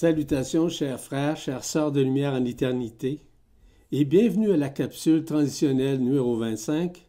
[0.00, 3.18] Salutations, chers frères, chères sœurs de lumière en éternité,
[3.90, 7.04] et bienvenue à la capsule transitionnelle numéro 25,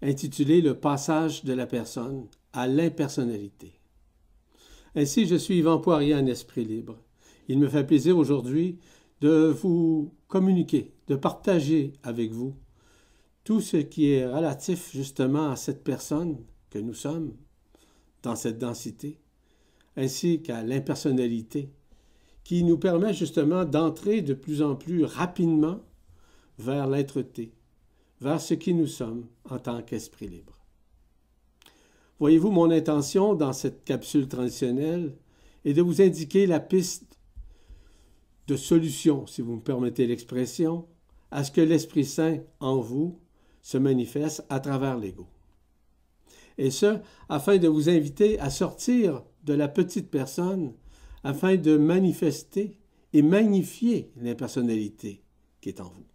[0.00, 3.74] intitulée Le passage de la personne à l'impersonnalité.
[4.94, 6.96] Ainsi, je suis Yvan Poirier en esprit libre.
[7.48, 8.78] Il me fait plaisir aujourd'hui
[9.20, 12.56] de vous communiquer, de partager avec vous
[13.44, 16.38] tout ce qui est relatif justement à cette personne
[16.70, 17.34] que nous sommes
[18.22, 19.20] dans cette densité,
[19.98, 21.68] ainsi qu'à l'impersonnalité
[22.44, 25.80] qui nous permet justement d'entrer de plus en plus rapidement
[26.58, 27.52] vers l'être-té,
[28.20, 30.58] vers ce qui nous sommes en tant qu'esprit libre.
[32.18, 35.14] Voyez-vous, mon intention dans cette capsule transitionnelle
[35.64, 37.18] est de vous indiquer la piste
[38.48, 40.86] de solution, si vous me permettez l'expression,
[41.30, 43.18] à ce que l'Esprit Saint en vous
[43.62, 45.26] se manifeste à travers l'ego.
[46.58, 50.74] Et ce, afin de vous inviter à sortir de la petite personne
[51.24, 52.76] afin de manifester
[53.12, 55.22] et magnifier l'impersonnalité
[55.60, 56.06] qui est en vous.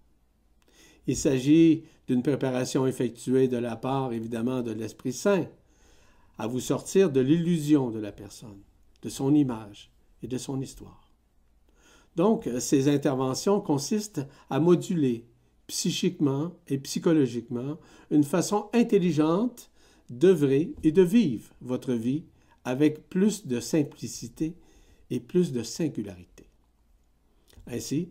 [1.07, 5.47] Il s'agit d'une préparation effectuée de la part, évidemment, de l'Esprit Saint,
[6.37, 8.61] à vous sortir de l'illusion de la personne,
[9.01, 11.11] de son image et de son histoire.
[12.15, 15.25] Donc, ces interventions consistent à moduler
[15.67, 17.77] psychiquement et psychologiquement
[18.09, 19.69] une façon intelligente
[20.09, 22.23] d'œuvrer et de vivre votre vie
[22.63, 24.55] avec plus de simplicité
[25.09, 26.49] et plus de singularité.
[27.67, 28.09] Ainsi,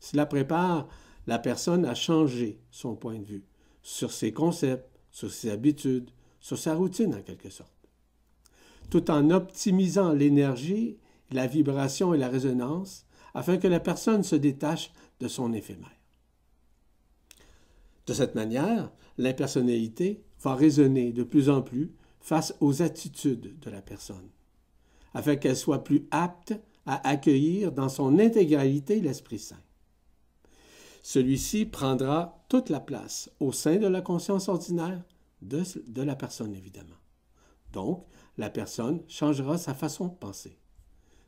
[0.00, 0.88] cela prépare
[1.26, 3.44] la personne à changer son point de vue
[3.82, 6.10] sur ses concepts, sur ses habitudes,
[6.40, 7.70] sur sa routine en quelque sorte,
[8.90, 10.98] tout en optimisant l'énergie,
[11.30, 15.96] la vibration et la résonance afin que la personne se détache de son éphémère.
[18.06, 23.80] De cette manière, l'impersonnalité va résonner de plus en plus face aux attitudes de la
[23.80, 24.28] personne
[25.14, 26.54] afin qu'elle soit plus apte
[26.86, 29.62] à accueillir dans son intégralité l'Esprit Saint.
[31.02, 35.02] Celui-ci prendra toute la place au sein de la conscience ordinaire
[35.42, 36.96] de, de, la personne, évidemment.
[37.72, 38.06] Donc,
[38.38, 40.58] la personne changera sa façon de penser,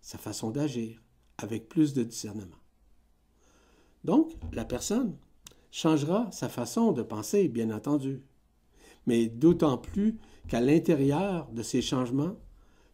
[0.01, 1.03] sa façon d'agir,
[1.39, 2.57] avec plus de discernement.
[4.05, 5.17] Donc, la personne
[5.73, 8.23] changera sa façon de penser, bien entendu,
[9.07, 12.37] mais d'autant plus qu'à l'intérieur de ces changements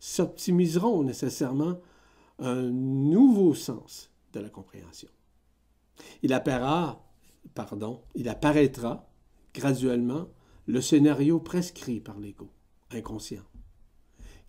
[0.00, 1.78] s'optimiseront nécessairement
[2.38, 5.10] un nouveau sens de la compréhension.
[6.22, 7.06] Il apparaîtra,
[7.54, 9.08] pardon, il apparaîtra
[9.54, 10.28] graduellement
[10.66, 12.50] le scénario prescrit par l'ego
[12.90, 13.44] inconscient,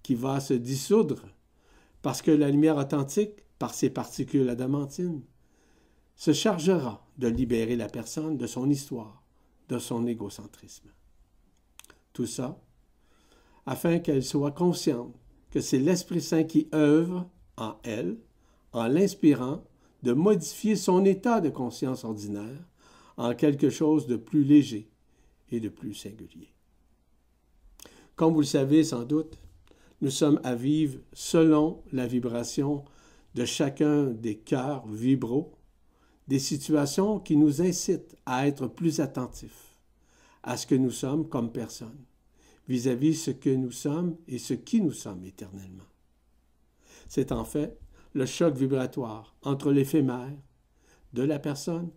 [0.01, 1.25] qui va se dissoudre
[2.01, 5.21] parce que la lumière authentique, par ses particules adamantines,
[6.15, 9.23] se chargera de libérer la personne de son histoire,
[9.69, 10.89] de son égocentrisme.
[12.13, 12.59] Tout ça
[13.65, 15.13] afin qu'elle soit consciente
[15.51, 18.17] que c'est l'Esprit Saint qui œuvre en elle,
[18.73, 19.63] en l'inspirant,
[20.01, 22.65] de modifier son état de conscience ordinaire
[23.17, 24.89] en quelque chose de plus léger
[25.51, 26.53] et de plus singulier.
[28.15, 29.37] Comme vous le savez sans doute,
[30.01, 32.83] nous sommes à vivre selon la vibration
[33.35, 35.53] de chacun des cœurs vibraux,
[36.27, 39.75] des situations qui nous incitent à être plus attentifs
[40.43, 42.05] à ce que nous sommes comme personnes
[42.67, 45.83] vis-à-vis ce que nous sommes et ce qui nous sommes éternellement.
[47.07, 47.77] C'est en fait
[48.13, 50.37] le choc vibratoire entre l'éphémère
[51.13, 51.89] de la personne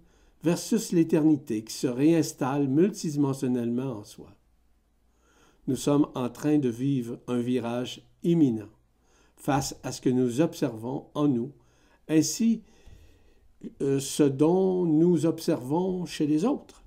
[0.43, 4.31] versus l'éternité qui se réinstalle multidimensionnellement en soi.
[5.67, 8.69] Nous sommes en train de vivre un virage imminent
[9.37, 11.53] face à ce que nous observons en nous,
[12.09, 12.63] ainsi
[13.81, 16.83] euh, ce dont nous observons chez les autres.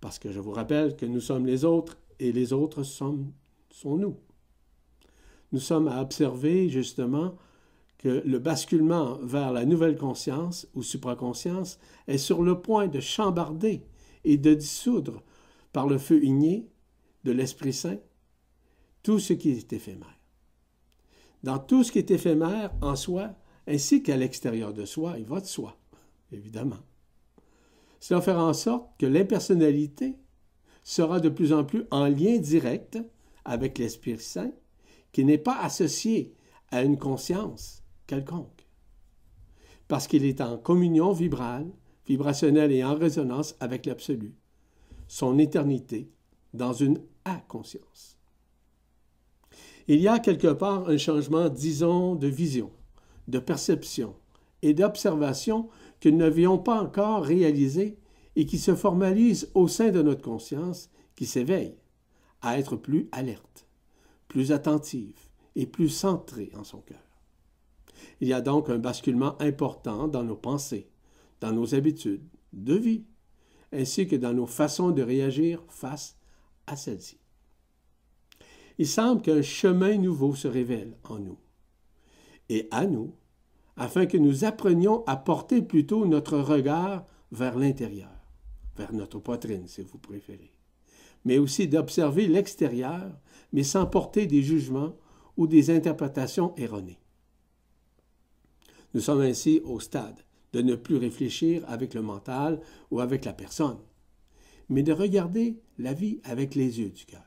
[0.00, 3.32] Parce que je vous rappelle que nous sommes les autres et les autres sommes,
[3.70, 4.16] sont nous.
[5.52, 7.36] Nous sommes à observer justement
[7.98, 13.82] que le basculement vers la nouvelle conscience ou supraconscience est sur le point de chambarder
[14.24, 15.22] et de dissoudre
[15.72, 16.68] par le feu igné
[17.24, 17.98] de l'Esprit Saint
[19.02, 20.18] tout ce qui est éphémère.
[21.42, 23.34] Dans tout ce qui est éphémère en soi,
[23.66, 25.76] ainsi qu'à l'extérieur de soi, il va de soi,
[26.32, 26.78] évidemment.
[28.00, 30.16] Cela fera en sorte que l'impersonnalité
[30.88, 32.98] sera de plus en plus en lien direct
[33.44, 34.52] avec l'Esprit Saint,
[35.12, 36.34] qui n'est pas associé
[36.70, 38.66] à une conscience quelconque,
[39.86, 41.70] parce qu'il est en communion vibrale,
[42.06, 44.34] vibrationnelle et en résonance avec l'absolu,
[45.08, 46.10] son éternité
[46.54, 48.16] dans une à-conscience.
[49.88, 52.70] Il y a quelque part un changement, disons, de vision,
[53.26, 54.16] de perception
[54.62, 55.68] et d'observation
[56.00, 57.98] que nous n'avions pas encore réalisé
[58.38, 61.74] et qui se formalise au sein de notre conscience qui s'éveille
[62.40, 63.66] à être plus alerte,
[64.28, 65.18] plus attentive
[65.56, 67.02] et plus centrée en son cœur.
[68.20, 70.88] Il y a donc un basculement important dans nos pensées,
[71.40, 73.02] dans nos habitudes de vie,
[73.72, 76.16] ainsi que dans nos façons de réagir face
[76.68, 77.18] à celles-ci.
[78.78, 81.40] Il semble qu'un chemin nouveau se révèle en nous
[82.48, 83.16] et à nous,
[83.76, 88.17] afin que nous apprenions à porter plutôt notre regard vers l'intérieur,
[88.78, 90.52] vers notre poitrine si vous préférez,
[91.24, 93.18] mais aussi d'observer l'extérieur,
[93.52, 94.96] mais sans porter des jugements
[95.36, 97.00] ou des interprétations erronées.
[98.94, 102.60] Nous sommes ainsi au stade de ne plus réfléchir avec le mental
[102.90, 103.78] ou avec la personne,
[104.68, 107.26] mais de regarder la vie avec les yeux du cœur,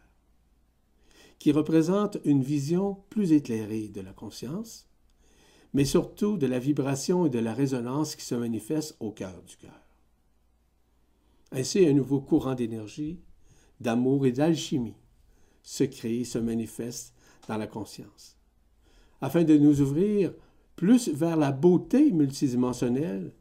[1.38, 4.88] qui représente une vision plus éclairée de la conscience,
[5.74, 9.56] mais surtout de la vibration et de la résonance qui se manifestent au cœur du
[9.58, 9.81] cœur.
[11.52, 13.20] Ainsi, un nouveau courant d'énergie,
[13.80, 14.96] d'amour et d'alchimie
[15.64, 17.14] se crée et se manifeste
[17.48, 18.38] dans la conscience,
[19.20, 20.34] afin de nous ouvrir
[20.76, 23.34] plus vers la beauté multidimensionnelle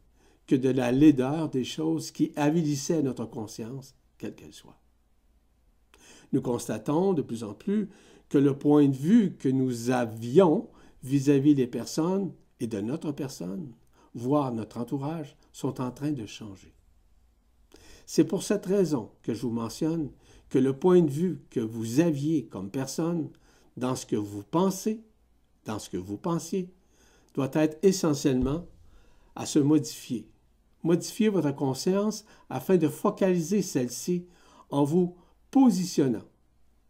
[0.45, 4.79] que de la laideur des choses qui avilissaient notre conscience, quelle qu'elle soit.
[6.33, 7.89] Nous constatons de plus en plus
[8.29, 10.69] que le point de vue que nous avions
[11.03, 13.73] vis-à-vis des personnes et de notre personne,
[14.13, 16.73] voire notre entourage, sont en train de changer.
[18.13, 20.11] C'est pour cette raison que je vous mentionne
[20.49, 23.29] que le point de vue que vous aviez comme personne
[23.77, 25.01] dans ce que vous pensez,
[25.63, 26.69] dans ce que vous pensiez,
[27.35, 28.67] doit être essentiellement
[29.37, 30.27] à se modifier.
[30.83, 34.25] Modifier votre conscience afin de focaliser celle-ci
[34.71, 35.15] en vous
[35.49, 36.27] positionnant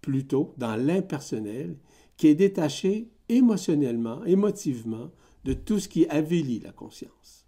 [0.02, 1.78] plutôt dans l'impersonnel
[2.18, 5.12] qui est détaché émotionnellement, émotivement,
[5.44, 7.46] de tout ce qui avilit la conscience.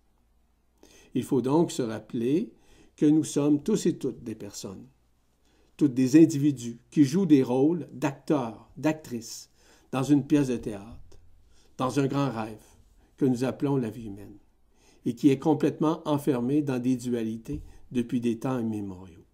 [1.15, 2.53] Il faut donc se rappeler
[2.95, 4.85] que nous sommes tous et toutes des personnes,
[5.77, 9.49] toutes des individus qui jouent des rôles d'acteurs, d'actrices
[9.91, 11.19] dans une pièce de théâtre,
[11.77, 12.63] dans un grand rêve
[13.17, 14.37] que nous appelons la vie humaine,
[15.05, 17.61] et qui est complètement enfermé dans des dualités
[17.91, 19.25] depuis des temps immémoriaux.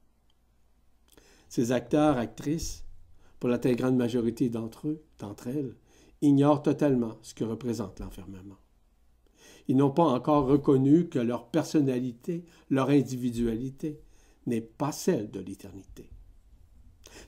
[1.48, 2.84] Ces acteurs, actrices,
[3.40, 5.76] pour la très grande majorité d'entre eux, d'entre elles,
[6.22, 8.58] ignorent totalement ce que représente l'enfermement.
[9.70, 14.02] Ils n'ont pas encore reconnu que leur personnalité, leur individualité,
[14.48, 16.10] n'est pas celle de l'éternité.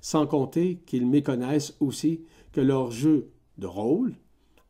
[0.02, 3.30] Sans compter qu'ils méconnaissent aussi que leur jeu
[3.60, 4.16] de rôle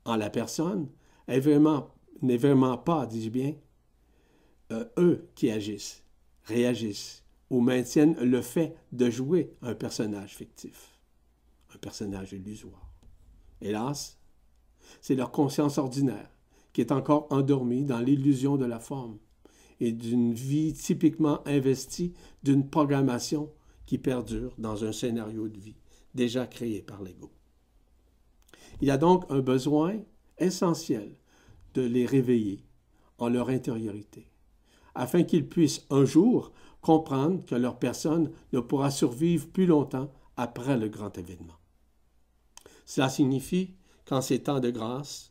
[0.04, 0.90] en la personne
[1.30, 3.56] n'est vraiment, pas, dis-je bien,
[4.74, 6.04] euh, eux qui agissent,
[6.44, 11.00] réagissent ou maintiennent le fait de jouer un personnage fictif,
[11.74, 12.92] un personnage illusoire.
[13.62, 14.20] Hélas,
[15.00, 16.30] c'est leur conscience ordinaire
[16.74, 19.18] qui est encore endormie dans l'illusion de la forme
[19.80, 22.14] et d'une vie typiquement investie
[22.44, 23.52] d'une programmation
[23.86, 25.76] qui perdure dans un scénario de vie
[26.14, 27.32] déjà créé par l'ego.
[28.82, 30.00] Il y a donc un besoin
[30.38, 31.18] essentiel
[31.74, 32.66] de les réveiller
[33.18, 34.28] en leur intériorité,
[34.96, 36.52] afin qu'ils puissent un jour
[36.82, 41.60] comprendre que leur personne ne pourra survivre plus longtemps après le grand événement.
[42.86, 43.76] Cela signifie
[44.06, 45.31] qu'en ces temps de grâce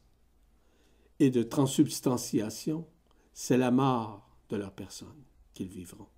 [1.21, 2.87] et de transubstantiation,
[3.33, 5.23] c'est la mort de leur personne
[5.55, 6.09] qu'ils vivront,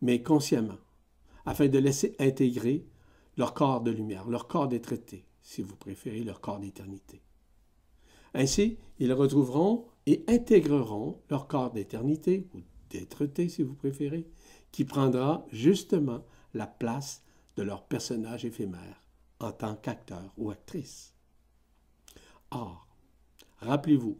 [0.00, 0.78] mais consciemment,
[1.44, 2.86] afin de laisser intégrer
[3.36, 4.94] leur corps de lumière, leur corps d'être
[5.42, 7.22] si vous préférez, leur corps d'éternité.
[8.34, 14.26] Ainsi, ils retrouveront et intégreront leur corps d'éternité, ou d'être si vous préférez,
[14.70, 17.22] qui prendra justement la place
[17.56, 19.02] de leur personnage éphémère
[19.40, 21.14] en tant qu'acteur ou actrice.
[22.50, 22.86] Or,
[23.58, 24.16] rappelez-vous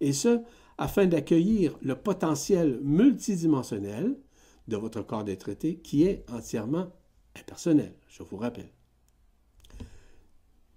[0.00, 0.40] Et ce,
[0.78, 4.16] afin d'accueillir le potentiel multidimensionnel
[4.68, 6.90] de votre corps d'être qui est entièrement
[7.38, 8.70] impersonnel, je vous rappelle.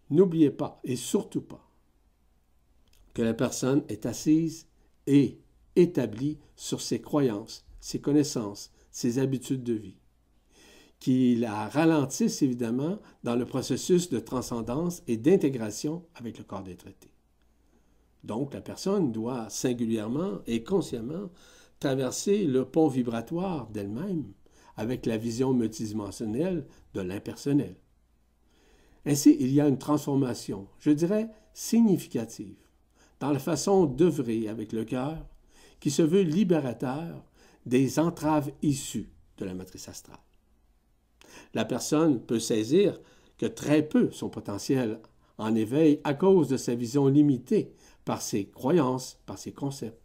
[0.10, 1.70] N'oubliez pas, et surtout pas,
[3.14, 4.68] que la personne est assise
[5.06, 5.40] et
[5.76, 9.98] établie sur ses croyances, ses connaissances, ses habitudes de vie,
[11.00, 16.88] qui la ralentissent évidemment dans le processus de transcendance et d'intégration avec le corps d'être
[18.28, 21.30] donc, la personne doit singulièrement et consciemment
[21.80, 24.26] traverser le pont vibratoire d'elle-même
[24.76, 27.76] avec la vision multidimensionnelle de l'impersonnel.
[29.06, 32.58] Ainsi, il y a une transformation, je dirais, significative
[33.20, 35.26] dans la façon d'œuvrer avec le cœur
[35.80, 37.24] qui se veut libérateur
[37.66, 40.20] des entraves issues de la matrice astrale.
[41.54, 43.00] La personne peut saisir
[43.38, 45.00] que très peu son potentiel
[45.38, 47.74] en éveil à cause de sa vision limitée
[48.06, 50.02] par ses croyances, par ses concepts,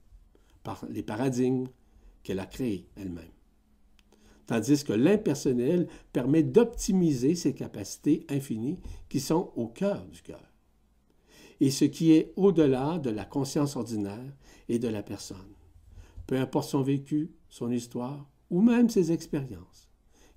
[0.63, 1.67] par les paradigmes
[2.23, 3.25] qu'elle a créés elle-même.
[4.47, 8.79] Tandis que l'impersonnel permet d'optimiser ses capacités infinies
[9.09, 10.53] qui sont au cœur du cœur.
[11.61, 14.37] Et ce qui est au-delà de la conscience ordinaire
[14.69, 15.55] et de la personne,
[16.27, 19.89] peu importe son vécu, son histoire ou même ses expériences,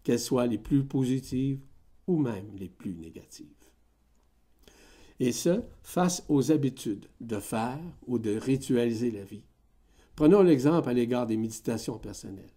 [0.04, 1.66] qu'elles soient les plus positives
[2.08, 3.48] ou même les plus négatives.
[5.20, 9.44] Et ce, face aux habitudes de faire ou de ritualiser la vie.
[10.16, 12.54] Prenons l'exemple à l'égard des méditations personnelles.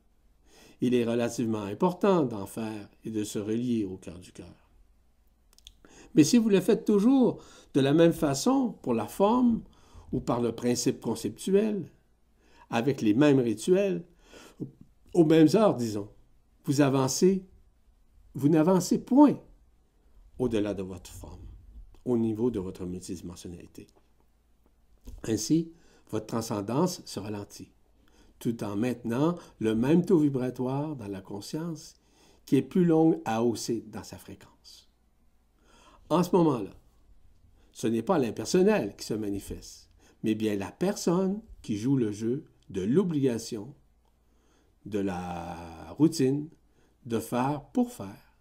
[0.81, 4.71] Il est relativement important d'en faire et de se relier au cœur du cœur.
[6.15, 7.43] Mais si vous le faites toujours
[7.75, 9.63] de la même façon pour la forme
[10.13, 11.91] ou par le principe conceptuel,
[12.71, 14.05] avec les mêmes rituels,
[15.15, 16.09] aux mêmes heures, disons,
[16.65, 17.45] vous avancez,
[18.35, 19.39] vous n'avancez point
[20.39, 21.47] au-delà de votre forme,
[22.05, 23.87] au niveau de votre multidimensionnalité.
[25.25, 25.73] Ainsi,
[26.11, 27.71] votre transcendance se ralentit,
[28.39, 31.97] tout en maintenant le même taux vibratoire dans la conscience
[32.47, 34.89] qui est plus long à hausser dans sa fréquence.
[36.11, 36.71] En ce moment-là,
[37.73, 39.91] ce n'est pas l'impersonnel qui se manifeste,
[40.23, 43.75] mais bien la personne qui joue le jeu de l'obligation,
[44.87, 45.57] de la
[45.97, 46.49] routine,
[47.05, 48.35] de faire pour faire,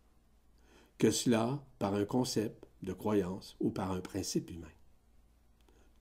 [0.98, 4.68] que cela par un concept de croyance ou par un principe humain.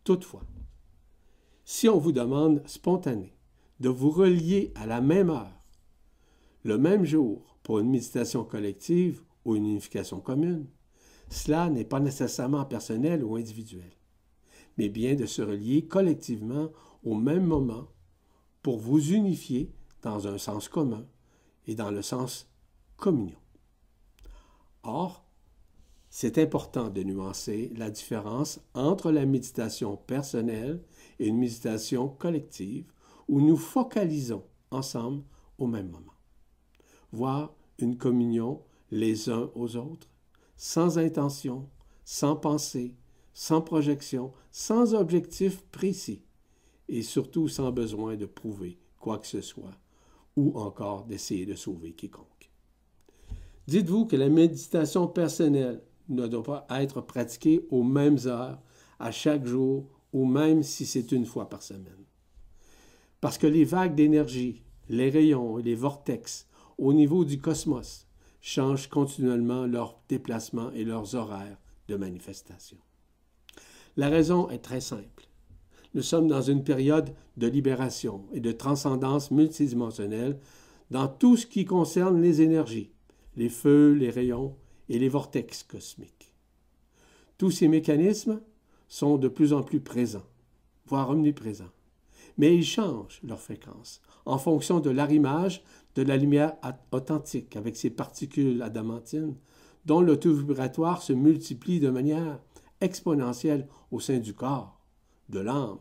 [0.04, 0.42] Toutefois,
[1.68, 3.36] si on vous demande spontané
[3.80, 5.60] de vous relier à la même heure,
[6.62, 10.68] le même jour, pour une méditation collective ou une unification commune,
[11.28, 13.90] cela n'est pas nécessairement personnel ou individuel,
[14.78, 16.70] mais bien de se relier collectivement
[17.02, 17.88] au même moment
[18.62, 21.04] pour vous unifier dans un sens commun
[21.66, 22.48] et dans le sens
[22.96, 23.40] communion.
[24.84, 25.26] Or,
[26.10, 30.80] c'est important de nuancer la différence entre la méditation personnelle
[31.18, 32.92] et une méditation collective
[33.28, 35.24] où nous focalisons ensemble
[35.58, 36.14] au même moment.
[37.12, 40.08] Voir une communion les uns aux autres,
[40.56, 41.68] sans intention,
[42.04, 42.94] sans pensée,
[43.34, 46.22] sans projection, sans objectif précis,
[46.88, 49.78] et surtout sans besoin de prouver quoi que ce soit,
[50.36, 52.50] ou encore d'essayer de sauver quiconque.
[53.66, 58.60] Dites-vous que la méditation personnelle ne doit pas être pratiquée aux mêmes heures,
[58.98, 62.06] à chaque jour, ou même si c'est une fois par semaine.
[63.20, 66.46] Parce que les vagues d'énergie, les rayons et les vortex
[66.78, 68.06] au niveau du cosmos
[68.40, 71.58] changent continuellement leurs déplacements et leurs horaires
[71.88, 72.78] de manifestation.
[73.98, 75.28] La raison est très simple.
[75.92, 80.38] Nous sommes dans une période de libération et de transcendance multidimensionnelle
[80.90, 82.90] dans tout ce qui concerne les énergies,
[83.36, 84.56] les feux, les rayons
[84.88, 86.32] et les vortex cosmiques.
[87.36, 88.40] Tous ces mécanismes
[88.88, 90.26] sont de plus en plus présents,
[90.86, 91.72] voire omniprésents,
[92.38, 95.62] mais ils changent leur fréquence en fonction de l'arrimage
[95.94, 96.56] de la lumière
[96.92, 99.36] authentique avec ses particules adamantines,
[99.86, 102.40] dont le taux vibratoire se multiplie de manière
[102.80, 104.80] exponentielle au sein du corps,
[105.28, 105.78] de l'âme,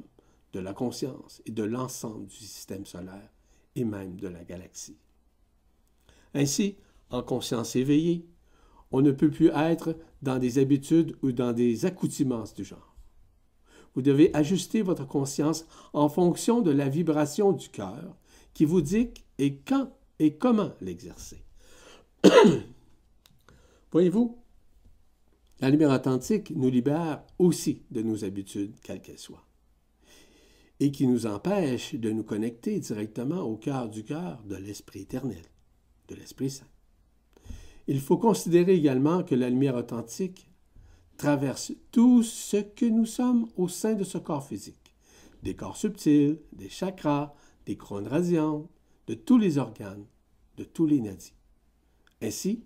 [0.53, 3.29] de la conscience et de l'ensemble du système solaire
[3.75, 4.97] et même de la galaxie.
[6.33, 6.77] Ainsi,
[7.09, 8.25] en conscience éveillée,
[8.91, 12.94] on ne peut plus être dans des habitudes ou dans des accoutumances du genre.
[13.95, 18.17] Vous devez ajuster votre conscience en fonction de la vibration du cœur
[18.53, 21.43] qui vous dit et quand et comment l'exercer.
[23.91, 24.37] Voyez-vous,
[25.61, 29.45] la lumière authentique nous libère aussi de nos habitudes, quelles qu'elles soient,
[30.79, 35.43] et qui nous empêche de nous connecter directement au cœur du cœur de l'Esprit éternel,
[36.09, 36.67] de l'Esprit Saint.
[37.87, 40.49] Il faut considérer également que la lumière authentique
[41.17, 44.95] traverse tout ce que nous sommes au sein de ce corps physique,
[45.43, 47.33] des corps subtils, des chakras,
[47.65, 48.69] des couronnes radiantes,
[49.07, 50.05] de tous les organes,
[50.57, 51.33] de tous les nadis,
[52.21, 52.63] ainsi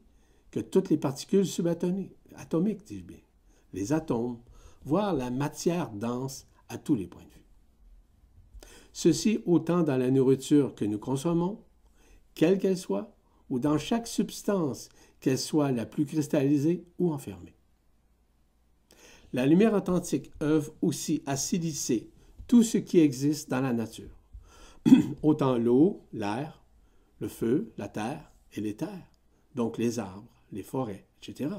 [0.52, 3.20] que toutes les particules subatomiques, atomiques, dis-je bien,
[3.74, 4.40] les atomes,
[4.84, 7.46] voire la matière dense à tous les points de vue.
[8.94, 11.60] Ceci autant dans la nourriture que nous consommons,
[12.34, 13.14] quelle qu'elle soit,
[13.50, 14.90] ou dans chaque substance,
[15.20, 17.59] qu'elle soit la plus cristallisée ou enfermée.
[19.32, 22.10] La lumière authentique œuvre aussi à silicer
[22.48, 24.18] tout ce qui existe dans la nature,
[25.24, 26.64] autant l'eau, l'air,
[27.20, 29.12] le feu, la terre et les terres,
[29.54, 31.52] donc les arbres, les forêts, etc.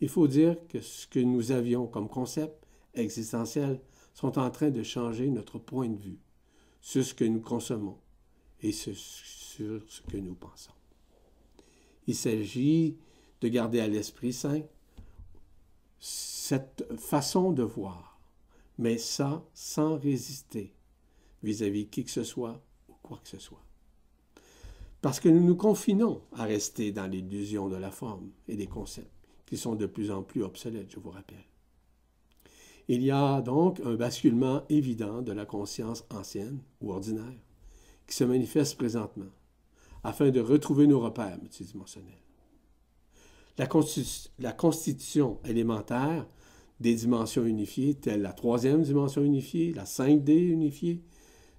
[0.00, 3.80] Il faut dire que ce que nous avions comme concept existentiel
[4.12, 6.18] sont en train de changer notre point de vue
[6.80, 7.98] sur ce que nous consommons
[8.60, 10.72] et sur ce que nous pensons.
[12.08, 12.96] Il s'agit
[13.40, 14.62] de garder à l'Esprit Saint
[16.50, 18.20] cette façon de voir,
[18.76, 20.74] mais ça sans résister
[21.44, 23.64] vis-à-vis -vis qui que ce soit ou quoi que ce soit.
[25.00, 29.28] Parce que nous nous confinons à rester dans l'illusion de la forme et des concepts
[29.46, 31.46] qui sont de plus en plus obsolètes, je vous rappelle.
[32.88, 37.44] Il y a donc un basculement évident de la conscience ancienne ou ordinaire
[38.08, 39.34] qui se manifeste présentement
[40.02, 42.24] afin de retrouver nos repères multidimensionnels.
[43.56, 43.68] La,
[44.40, 46.26] la constitution élémentaire
[46.80, 51.02] des dimensions unifiées, telles la troisième dimension unifiée, la 5D unifiée,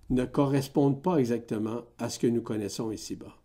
[0.10, 3.38] ne correspondent pas exactement à ce que nous connaissons ici-bas,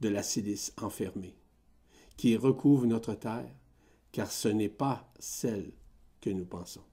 [0.00, 1.36] de la silice enfermée,
[2.16, 3.52] qui recouvre notre Terre,
[4.12, 5.72] car ce n'est pas celle
[6.20, 6.84] que nous pensons.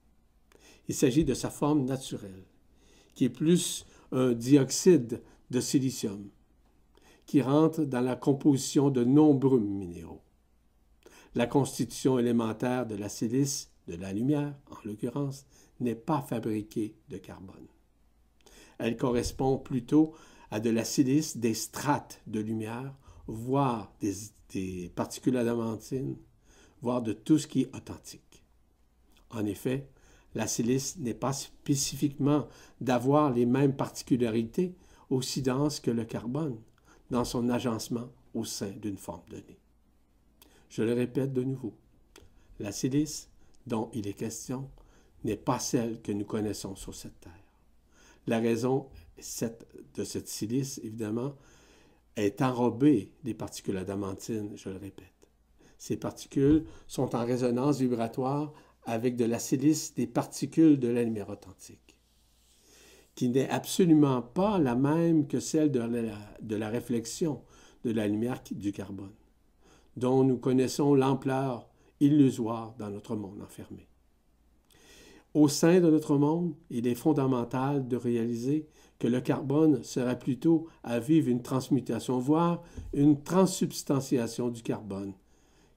[0.88, 2.46] Il s'agit de sa forme naturelle,
[3.14, 6.30] qui est plus un dioxyde de silicium,
[7.26, 10.22] qui rentre dans la composition de nombreux minéraux.
[11.36, 15.46] La constitution élémentaire de la silice, de la lumière en l'occurrence,
[15.80, 17.68] n'est pas fabriquée de carbone.
[18.80, 20.14] Elle correspond plutôt
[20.52, 22.94] à de la silice des strates de lumière,
[23.28, 26.16] voire des, particules adamantines,
[26.82, 28.44] voire de tout ce qui est authentique.
[29.30, 29.90] En effet,
[30.36, 32.48] la silice n'est pas spécifiquement
[32.80, 34.76] d'avoir les mêmes particularités
[35.10, 36.58] aussi denses que le carbone
[37.10, 39.60] dans son agencement au sein d'une forme donnée.
[40.70, 41.74] Je le répète de nouveau,
[42.60, 43.30] la silice
[43.68, 44.70] dont il est question
[45.24, 47.34] n'est pas celle que nous connaissons sur cette Terre.
[48.26, 51.36] La raison de cette silice, évidemment,
[52.16, 55.14] est enrobée des particules adamantines, je le répète.
[55.78, 58.54] Ces particules sont en résonance vibratoire
[58.86, 61.98] avec de la silice des particules de la lumière authentique,
[63.16, 67.44] qui n'est absolument pas la même que celle de la, de la réflexion
[67.84, 69.14] de la lumière du carbone,
[69.98, 71.68] dont nous connaissons l'ampleur
[72.00, 73.88] illusoire dans notre monde enfermé.
[75.34, 80.68] Au sein de notre monde, il est fondamental de réaliser que le carbone sera plutôt
[80.84, 85.14] à vivre une transmutation, voire une transsubstantiation du carbone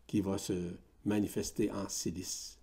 [0.07, 2.59] qui va se manifester en silice.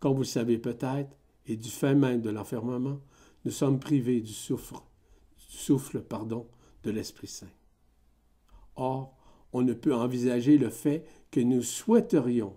[0.00, 3.00] Comme vous le savez peut-être, et du fait même de l'enfermement,
[3.44, 4.76] nous sommes privés du souffle,
[5.50, 6.46] du souffle pardon,
[6.84, 7.46] de l'Esprit Saint.
[8.76, 9.16] Or,
[9.52, 12.54] on ne peut envisager le fait que nous souhaiterions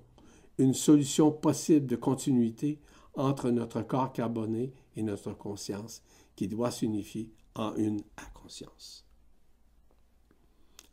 [0.57, 2.79] une solution possible de continuité
[3.13, 6.01] entre notre corps carboné et notre conscience
[6.35, 9.05] qui doit s'unifier en une inconscience.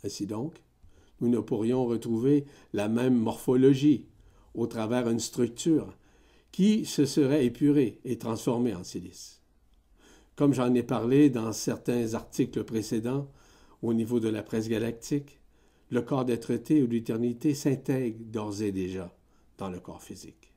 [0.04, 0.62] Ainsi donc,
[1.20, 4.08] nous ne pourrions retrouver la même morphologie
[4.54, 5.96] au travers d'une structure
[6.50, 9.40] qui se serait épuré et transformé en silice.
[10.36, 13.30] Comme j'en ai parlé dans certains articles précédents,
[13.80, 15.40] au niveau de la presse galactique,
[15.92, 19.14] le corps d'être-té ou l'éternité s'intègre d'ores et déjà
[19.58, 20.54] dans le corps physique.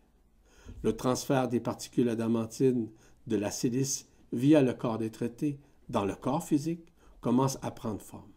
[0.81, 2.89] Le transfert des particules adamantines
[3.27, 8.31] de la silice via le corps d'être-té dans le corps physique commence à prendre forme,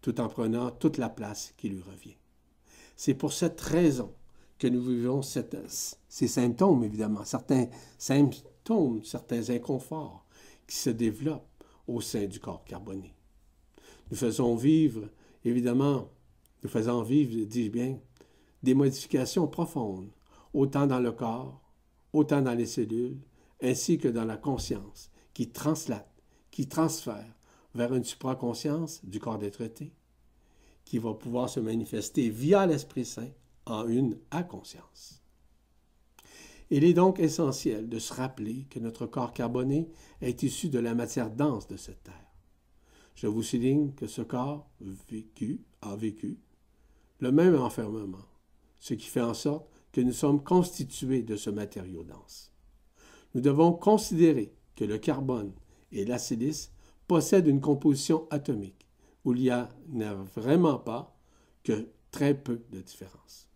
[0.00, 2.16] tout en prenant toute la place qui lui revient.
[2.94, 4.14] C'est pour cette raison
[4.58, 7.66] que nous vivons ces symptômes, évidemment, certains
[7.98, 10.24] symptômes, certains inconforts
[10.68, 13.12] qui se développent au sein du corps carboné.
[14.12, 15.08] Nous faisons vivre,
[15.44, 16.08] évidemment,
[16.62, 17.98] nous faisons vivre, dis-je bien,
[18.62, 20.10] des modifications profondes,
[20.54, 21.60] autant dans le corps,
[22.12, 23.18] autant dans les cellules,
[23.62, 26.10] ainsi que dans la conscience, qui translate,
[26.50, 27.34] qui transfère
[27.74, 29.62] vers une supraconscience du corps d'être
[30.84, 33.30] qui va pouvoir se manifester via l'Esprit Saint
[33.66, 35.22] en une à conscience.
[36.70, 40.94] Il est donc essentiel de se rappeler que notre corps carboné est issu de la
[40.94, 42.31] matière dense de cette terre.
[43.14, 46.38] Je vous souligne que ce corps vécu, a vécu
[47.20, 48.26] le même enfermement,
[48.78, 52.52] ce qui fait en sorte que nous sommes constitués de ce matériau dense.
[53.34, 55.52] Nous devons considérer que le carbone
[55.92, 56.18] et la
[57.06, 58.86] possèdent une composition atomique
[59.24, 59.68] où il n'y a
[60.34, 61.16] vraiment pas
[61.62, 63.52] que très peu de différence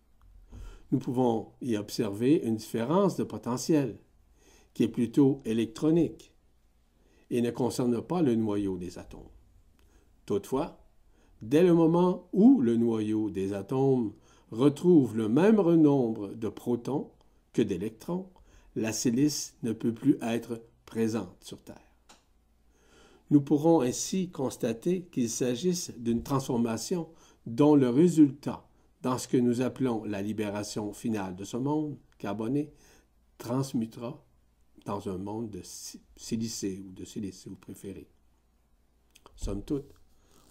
[0.93, 3.99] nous pouvons y observer une différence de potentiel,
[4.75, 6.33] qui est plutôt électronique
[7.31, 9.23] et ne concerne pas le noyau des atomes.
[10.27, 10.79] Toutefois,
[11.41, 14.13] dès le moment où le noyau des atomes
[14.51, 17.11] retrouve le même nombre de protons
[17.53, 18.29] que d'électrons,
[18.75, 21.81] la silice ne peut plus être présente sur Terre.
[23.31, 27.09] Nous pourrons ainsi constater qu'il s'agisse d'une transformation
[27.47, 28.69] dont le résultat
[29.03, 32.73] dans ce que nous appelons la libération finale de ce monde carboné,
[33.39, 34.25] transmutera
[34.85, 35.61] dans un monde de
[36.17, 38.09] silicé ou de silicé, vous préférez.
[39.35, 39.93] Somme toute,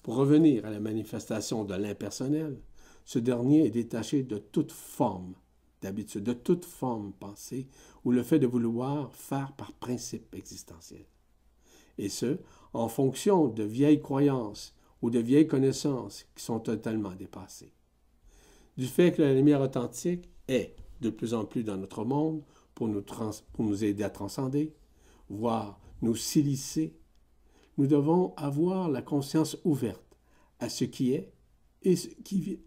[0.06, 2.62] Pour revenir à la manifestation de l'impersonnel,
[3.06, 5.34] ce dernier est détaché de toute forme
[5.82, 7.66] d'habitude, de toute forme pensée
[8.04, 11.08] ou le fait de vouloir faire par principe existentiel.
[11.98, 12.38] Et ce,
[12.74, 17.74] en fonction de vieilles croyances ou de vieilles connaissances qui sont totalement dépassées.
[18.78, 22.44] Du fait que la lumière authentique est de plus en plus dans notre monde
[22.76, 24.72] pour nous, pour nous aider à transcender,
[25.30, 26.94] voire nous silicer,
[27.78, 30.18] nous devons avoir la conscience ouverte
[30.60, 31.34] à ce qui est
[31.84, 32.58] et ce qui vient.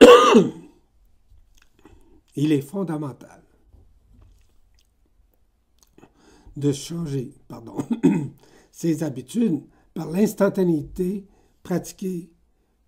[2.36, 3.42] Il est fondamental
[6.56, 7.76] de changer pardon,
[8.70, 11.26] ses habitudes par l'instantanéité
[11.62, 12.30] pratiquée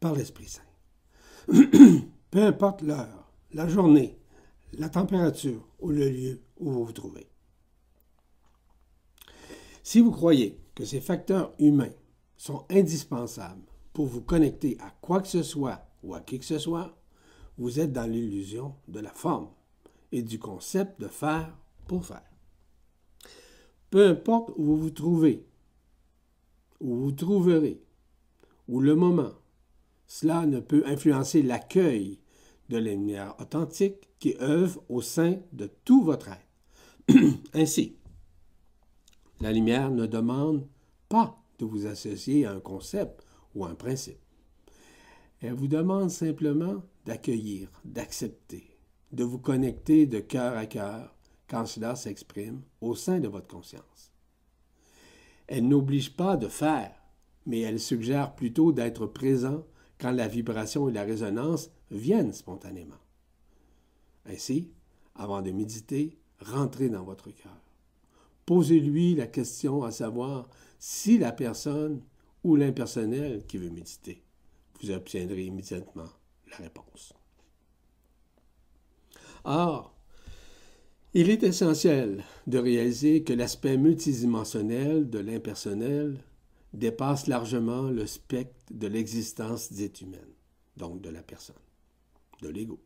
[0.01, 0.63] par l'Esprit Saint.
[2.31, 4.19] Peu importe l'heure, la journée,
[4.73, 7.29] la température ou le lieu où vous vous trouvez.
[9.87, 11.93] Si vous croyez que ces facteurs humains
[12.37, 16.59] sont indispensables pour vous connecter à quoi que ce soit ou à qui que ce
[16.59, 16.99] soit,
[17.57, 19.49] vous êtes dans l'illusion de la forme
[20.11, 22.29] et du concept de faire pour faire.
[23.91, 25.47] Peu importe où vous vous trouvez,
[26.81, 27.81] où vous trouverez,
[28.67, 29.35] ou le moment,
[30.09, 32.19] cela ne peut influencer l'accueil
[32.71, 37.21] de lumière authentique qui œuvre au sein de tout votre être.
[37.55, 37.95] Ainsi,
[39.41, 40.67] la lumière ne demande
[41.09, 44.19] pas de vous associer à un concept ou à un principe.
[45.41, 48.79] Elle vous demande simplement d'accueillir, d'accepter,
[49.13, 51.15] de vous connecter de cœur à cœur
[51.49, 54.13] quand cela s'exprime au sein de votre conscience.
[55.47, 56.93] Elle n'oblige pas de faire,
[57.45, 59.65] mais elle suggère plutôt d'être présent
[59.99, 62.97] quand la vibration et la résonance viennent spontanément.
[64.27, 64.73] Ainsi,
[65.15, 67.66] avant de méditer, rentrez dans votre cœur.
[68.47, 72.01] Posez-lui la question à savoir si la personne
[72.45, 74.23] ou l'impersonnel qui veut méditer.
[74.81, 76.09] Vous obtiendrez immédiatement
[76.51, 77.13] la réponse.
[79.45, 79.97] Or,
[81.13, 86.19] il est essentiel de réaliser que l'aspect multidimensionnel de l'impersonnel
[86.73, 90.35] dépasse largement le spectre de l'existence dite humaine,
[90.77, 91.57] donc de la personne,
[92.43, 92.79] de l'ego.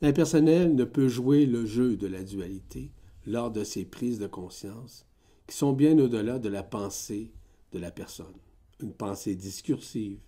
[0.00, 2.90] L'impersonnel ne peut jouer le jeu de la dualité
[3.28, 5.06] lors de ses prises de conscience
[5.46, 7.30] qui sont bien au-delà de la pensée
[7.72, 8.38] de la personne,
[8.80, 10.18] une pensée discursive,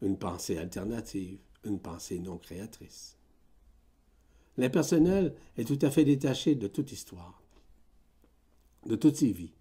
[0.00, 3.18] une pensée alternative, une pensée non créatrice.
[4.56, 7.42] L'impersonnel est tout à fait détaché de toute histoire,
[8.86, 9.54] de toutes ses vies,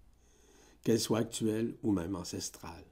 [0.83, 2.85] qu'elles soient actuelles ou même ancestrales.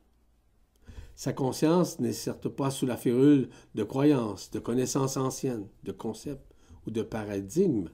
[1.16, 6.56] Sa conscience n'est certes pas sous la férule de croyances, de connaissances anciennes, de concepts
[6.88, 7.90] ou de paradigmes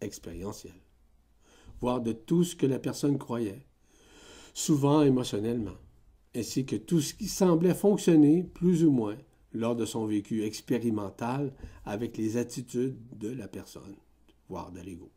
[0.00, 0.80] expérientiels,
[1.80, 3.66] voire de tout ce que la personne croyait,
[4.54, 5.76] souvent émotionnellement
[6.34, 9.16] ainsi que tout ce qui semblait fonctionner plus ou moins
[9.52, 11.52] lors de son vécu expérimental
[11.84, 13.96] avec les attitudes de la personne,
[14.48, 15.10] voire de l'ego.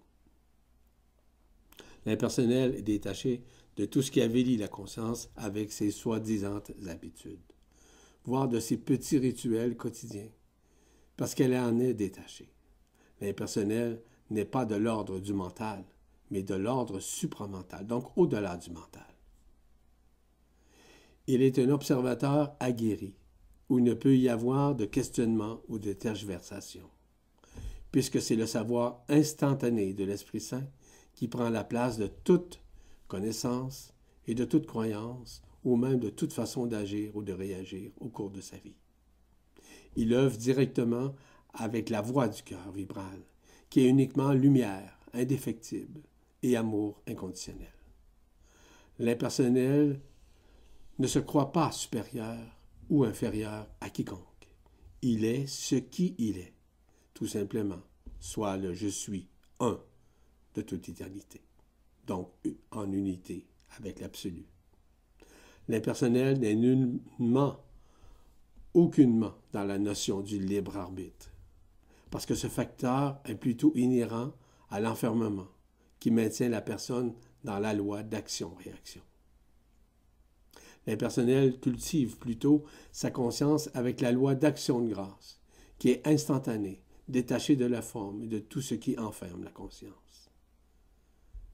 [2.05, 3.43] L'impersonnel est détaché
[3.75, 7.39] de tout ce qui avilit la conscience avec ses soi-disant habitudes,
[8.23, 10.29] voire de ses petits rituels quotidiens,
[11.17, 12.53] parce qu'elle en est détachée.
[13.19, 15.85] L'impersonnel n'est pas de l'ordre du mental,
[16.31, 19.03] mais de l'ordre supramental, donc au-delà du mental.
[21.27, 23.13] Il est un observateur aguerri,
[23.69, 26.89] où il ne peut y avoir de questionnement ou de tergiversation,
[27.91, 30.67] puisque c'est le savoir instantané de l'Esprit Saint
[31.13, 32.61] qui prend la place de toute
[33.07, 33.93] connaissance
[34.25, 38.31] et de toute croyance, ou même de toute façon d'agir ou de réagir au cours
[38.31, 38.75] de sa vie.
[39.95, 41.13] Il œuvre directement
[41.53, 43.21] avec la voix du cœur vibral,
[43.69, 46.01] qui est uniquement lumière, indéfectible
[46.43, 47.73] et amour inconditionnel.
[48.99, 49.99] L'impersonnel
[50.99, 52.37] ne se croit pas supérieur
[52.89, 54.19] ou inférieur à quiconque.
[55.01, 56.53] Il est ce qui il est,
[57.13, 57.81] tout simplement,
[58.19, 59.27] soit le je suis
[59.59, 59.79] un
[60.53, 61.41] de toute éternité,
[62.05, 62.29] donc
[62.71, 64.45] en unité avec l'absolu.
[65.67, 67.63] L'impersonnel n'est nullement,
[68.73, 71.31] aucunement dans la notion du libre arbitre,
[72.09, 74.33] parce que ce facteur est plutôt inhérent
[74.69, 75.47] à l'enfermement
[76.01, 77.13] qui maintient la personne
[77.45, 79.01] dans la loi d'action-réaction.
[80.87, 85.39] L'impersonnel cultive plutôt sa conscience avec la loi d'action de grâce,
[85.77, 90.31] qui est instantanée, détachée de la forme et de tout ce qui enferme la conscience.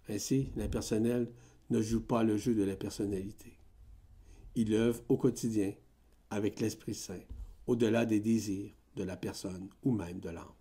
[0.07, 1.29] Ainsi, l'impersonnel
[1.69, 3.59] ne joue pas le jeu de la personnalité.
[4.55, 5.73] Il œuvre au quotidien
[6.29, 7.19] avec l'Esprit Saint,
[7.67, 10.56] au-delà des désirs de la personne ou même de l'âme.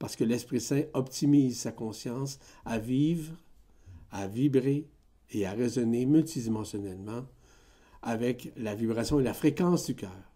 [0.00, 3.36] Parce que l'Esprit Saint optimise sa conscience à vivre,
[4.10, 4.88] à vibrer
[5.30, 7.26] et à résonner multidimensionnellement
[8.00, 10.32] avec la vibration et la fréquence du cœur,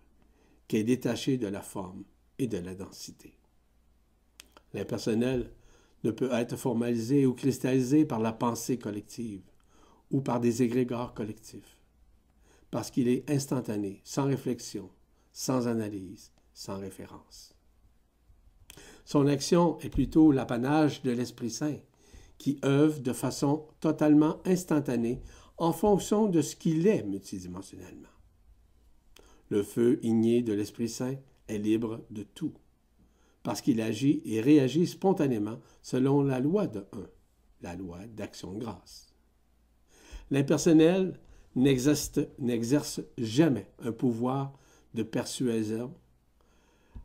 [0.69, 2.05] qui est détachée de la forme
[2.39, 3.39] et de la densité.
[4.75, 5.51] L'impersonnel
[6.05, 9.41] ne peut être formalisé ou cristallisé par la pensée collective
[10.11, 11.79] ou par des égrégores collectifs,
[12.71, 14.91] parce qu'il est instantané, sans réflexion,
[15.33, 17.54] sans analyse, sans référence.
[19.05, 21.77] Son action est plutôt l'apanage de l'Esprit Saint,
[22.39, 25.21] qui œuvre de façon totalement instantanée
[25.59, 28.09] en fonction de ce qu'il est multidimensionnellement.
[29.51, 31.17] Le feu igné de l'Esprit Saint
[31.49, 32.55] est libre de tout,
[33.43, 37.07] parce qu'il agit et réagit spontanément selon la loi de un,
[37.61, 39.15] la loi d'action de grâce.
[40.31, 41.21] L'impersonnel
[41.55, 44.59] n'exerce jamais un pouvoir
[44.95, 45.95] de persuasion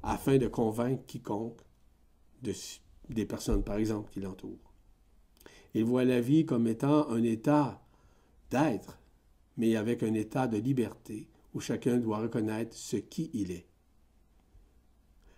[0.01, 1.59] afin de convaincre quiconque
[2.41, 4.73] des personnes, par exemple, qui l'entourent.
[5.73, 7.81] Il voit la vie comme étant un état
[8.49, 8.99] d'être,
[9.57, 13.67] mais avec un état de liberté où chacun doit reconnaître ce qui il est.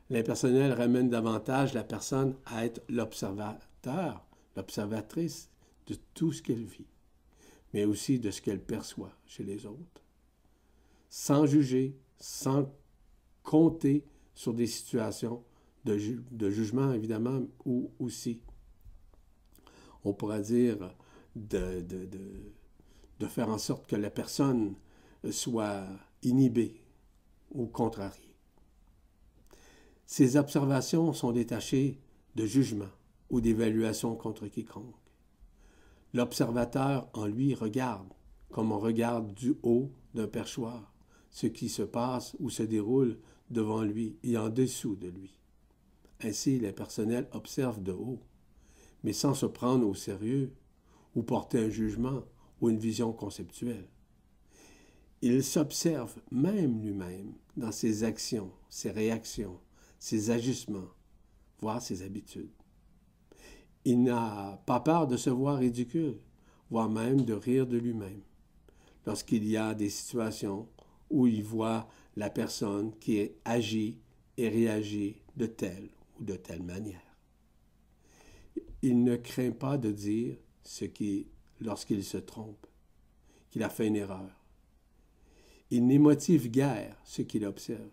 [0.10, 5.50] L'impersonnel ramène davantage la personne à être l'observateur, l'observatrice
[5.88, 6.88] de tout ce qu'elle vit,
[7.74, 10.04] mais aussi de ce qu'elle perçoit chez les autres,
[11.10, 12.70] sans juger, sans
[13.44, 15.44] compter sur des situations
[15.86, 18.41] de, jugement, évidemment, ou aussi,
[20.04, 20.96] on pourra dire,
[21.36, 24.76] de, de faire en sorte que la personne
[25.30, 25.86] soit
[26.24, 26.82] inhibée
[27.52, 28.36] ou contrariée.
[30.06, 32.00] Ces observations sont détachées
[32.36, 32.89] de jugement
[33.30, 34.96] ou d'évaluation contre quiconque.
[36.13, 38.12] L'observateur en lui regarde,
[38.50, 40.94] comme on regarde du haut d'un perchoir,
[41.30, 43.17] ce qui se passe ou se déroule
[43.50, 45.40] devant lui et en dessous de lui.
[46.23, 48.19] Ainsi, l'impersonnel observe de haut,
[49.03, 50.53] mais sans se prendre au sérieux
[51.15, 52.23] ou porter un jugement
[52.62, 53.88] ou une vision conceptuelle.
[55.23, 59.60] Il s'observe même lui-même dans ses actions, ses réactions,
[59.99, 60.89] ses ajustements,
[61.60, 62.51] voire ses habitudes.
[63.84, 66.19] Il n'a pas peur de se voir ridicule,
[66.69, 68.21] voire même de rire de lui-même,
[69.05, 70.67] lorsqu'il y a des situations
[71.10, 73.97] où il voit la personne qui agit
[74.38, 75.89] et réagit de telle
[76.21, 77.01] de telle manière.
[78.81, 81.27] Il ne craint pas de dire ce qui,
[81.60, 82.65] lorsqu'il se trompe,
[83.49, 84.31] qu'il a fait une erreur.
[85.69, 87.89] Il n'émotive guère ce qu'il observe,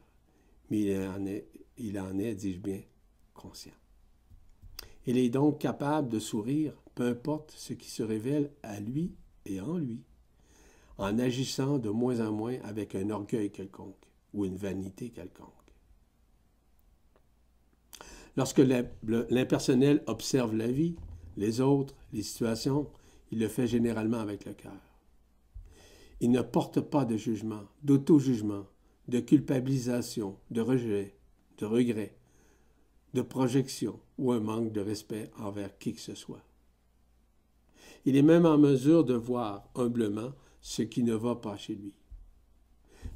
[0.71, 2.83] mais il en est, il en est, dis-je bien,
[3.35, 3.73] conscient.
[5.07, 9.15] Il est donc capable de sourire, peu importe ce qui se révèle à lui
[9.47, 10.03] et en lui,
[10.99, 13.95] en agissant de moins en moins avec un orgueil quelconque
[14.35, 15.58] ou une vanité quelconque.
[18.39, 20.95] Lorsque l'impersonnel observe la vie,
[21.37, 22.89] les autres, les situations,
[23.33, 24.81] il le fait généralement avec le cœur.
[26.21, 28.65] Il ne porte pas de jugement, d'auto-jugement,
[29.09, 31.17] de culpabilisation, de rejet,
[31.59, 32.15] de regret,
[33.13, 36.45] de projection ou un manque de respect envers qui que ce soit.
[38.05, 41.93] Il est même en mesure de voir humblement ce qui ne va pas chez lui,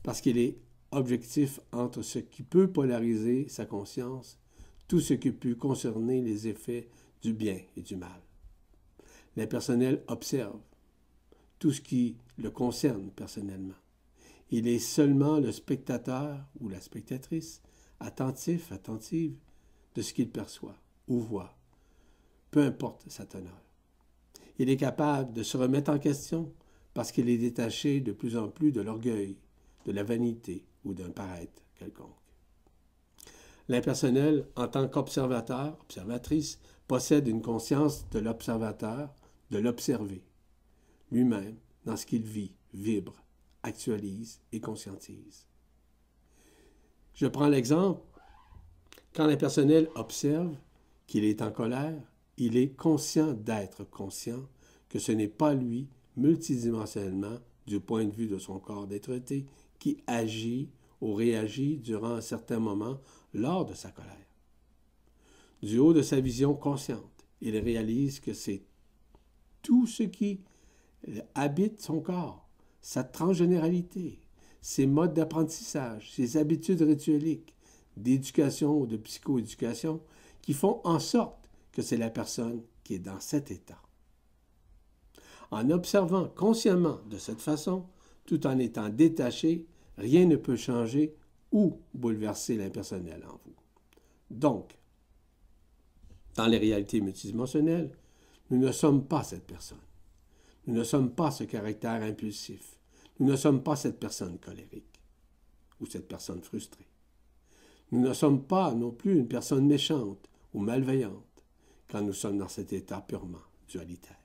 [0.02, 0.58] parce qu'il est
[0.90, 4.41] objectif entre ce qui peut polariser sa conscience,
[4.92, 6.86] tout ce qui peut concerner les effets
[7.22, 8.20] du bien et du mal.
[9.38, 10.60] L'impersonnel observe
[11.58, 13.80] tout ce qui le concerne personnellement.
[14.50, 17.62] Il est seulement le spectateur ou la spectatrice
[18.00, 19.34] attentif, attentive
[19.94, 20.76] de ce qu'il perçoit
[21.08, 21.56] ou voit,
[22.50, 23.62] peu importe sa teneur.
[24.58, 26.52] Il est capable de se remettre en question
[26.92, 29.38] parce qu'il est détaché de plus en plus de l'orgueil,
[29.86, 32.21] de la vanité ou d'un paraître quelconque.
[33.72, 39.14] L'impersonnel, en tant qu'observateur, observatrice, possède une conscience de l'observateur,
[39.50, 40.22] de l'observer,
[41.10, 41.56] lui-même,
[41.86, 43.14] dans ce qu'il vit, vibre,
[43.62, 45.46] actualise et conscientise.
[47.14, 48.02] Je prends l'exemple,
[49.14, 50.54] quand l'impersonnel observe
[51.06, 51.98] qu'il est en colère,
[52.36, 54.50] il est conscient d'être conscient
[54.90, 59.18] que ce n'est pas lui, multidimensionnellement, du point de vue de son corps d'être
[59.78, 60.68] qui agit
[61.02, 63.00] ou réagit durant un certain moment
[63.34, 64.16] lors de sa colère.
[65.60, 68.62] Du haut de sa vision consciente, il réalise que c'est
[69.62, 70.40] tout ce qui
[71.34, 72.48] habite son corps,
[72.80, 74.20] sa transgénéralité,
[74.60, 77.54] ses modes d'apprentissage, ses habitudes ritueliques,
[77.96, 80.00] d'éducation ou de psychoéducation,
[80.40, 83.82] qui font en sorte que c'est la personne qui est dans cet état.
[85.50, 87.86] En observant consciemment de cette façon,
[88.24, 89.66] tout en étant détaché,
[89.98, 91.14] rien ne peut changer
[91.50, 93.54] ou bouleverser l'impersonnel en vous.
[94.30, 94.76] Donc,
[96.34, 97.92] dans les réalités multidimensionnelles,
[98.50, 99.78] nous ne sommes pas cette personne.
[100.66, 102.78] Nous ne sommes pas ce caractère impulsif.
[103.18, 105.00] Nous ne sommes pas cette personne colérique
[105.80, 106.86] ou cette personne frustrée.
[107.90, 111.44] Nous ne sommes pas non plus une personne méchante ou malveillante
[111.88, 114.16] quand nous sommes dans cet état purement dualitaire.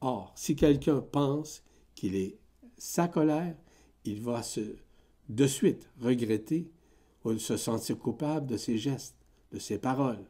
[0.00, 1.62] Or, si quelqu'un pense
[1.94, 2.38] qu'il est
[2.78, 3.56] sa colère,
[4.04, 4.60] il va se,
[5.28, 6.70] de suite regretter
[7.24, 9.16] ou se sentir coupable de ses gestes,
[9.52, 10.24] de ses paroles,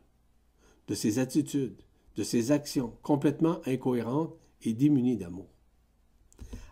[0.89, 1.83] de ses attitudes,
[2.17, 5.49] de ses actions complètement incohérentes et démunies d'amour.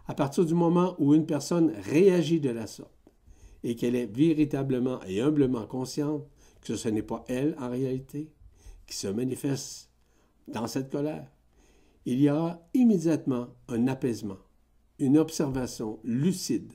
[0.06, 3.12] À partir du moment où une personne réagit de la sorte
[3.62, 6.26] et qu'elle est véritablement et humblement consciente
[6.62, 8.30] que ce n'est pas elle en réalité
[8.86, 9.90] qui se manifeste
[10.48, 11.30] dans cette colère,
[12.06, 14.38] il y aura immédiatement un apaisement,
[14.98, 16.72] une observation lucide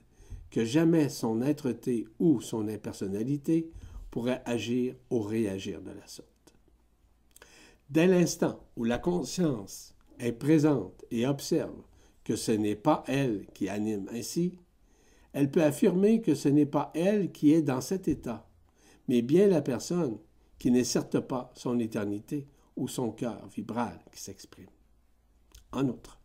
[0.53, 3.71] que jamais son être-té ou son impersonnalité
[4.11, 6.29] pourrait agir ou réagir de la sorte.
[7.89, 11.81] Dès l'instant où la conscience est présente et observe
[12.23, 14.59] que ce n'est pas elle qui anime ainsi,
[15.33, 18.47] elle peut affirmer que ce n'est pas elle qui est dans cet état,
[19.07, 20.19] mais bien la personne
[20.59, 24.69] qui n'est certes pas son éternité ou son cœur vibral qui s'exprime.
[25.71, 26.19] En outre,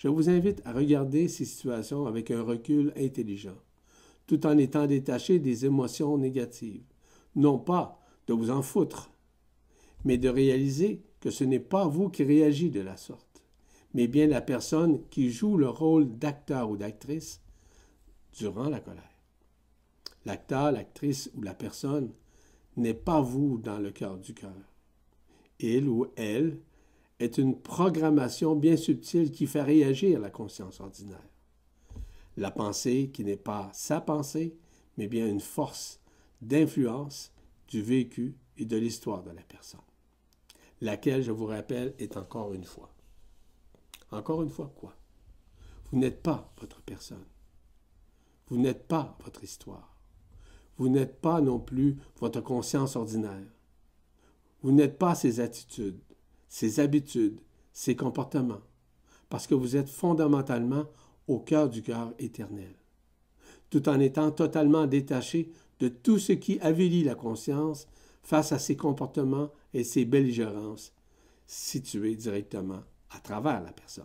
[0.00, 3.58] je vous invite à regarder ces situations avec un recul intelligent,
[4.26, 6.86] tout en étant détaché des émotions négatives.
[7.36, 9.10] Non pas de vous en foutre,
[10.06, 13.44] mais de réaliser que ce n'est pas vous qui réagissez de la sorte,
[13.92, 17.42] mais bien la personne qui joue le rôle d'acteur ou d'actrice
[18.32, 19.02] durant la colère.
[20.24, 22.10] L'acteur, l'actrice ou la personne
[22.78, 24.56] n'est pas vous dans le cœur du cœur.
[25.58, 26.58] Il ou elle
[27.20, 31.28] est une programmation bien subtile qui fait réagir la conscience ordinaire.
[32.38, 34.56] La pensée qui n'est pas sa pensée,
[34.96, 36.00] mais bien une force
[36.40, 37.32] d'influence
[37.68, 39.80] du vécu et de l'histoire de la personne,
[40.80, 42.90] laquelle, je vous rappelle, est encore une fois.
[44.10, 44.96] Encore une fois quoi?
[45.92, 47.26] Vous n'êtes pas votre personne.
[48.48, 50.00] Vous n'êtes pas votre histoire.
[50.78, 53.46] Vous n'êtes pas non plus votre conscience ordinaire.
[54.62, 56.00] Vous n'êtes pas ses attitudes
[56.50, 57.40] ses habitudes,
[57.72, 58.60] ses comportements,
[59.30, 60.84] parce que vous êtes fondamentalement
[61.28, 62.74] au cœur du cœur éternel,
[63.70, 67.86] tout en étant totalement détaché de tout ce qui avilit la conscience
[68.22, 70.92] face à ses comportements et ses belligérances
[71.46, 74.04] situés directement à travers la personne,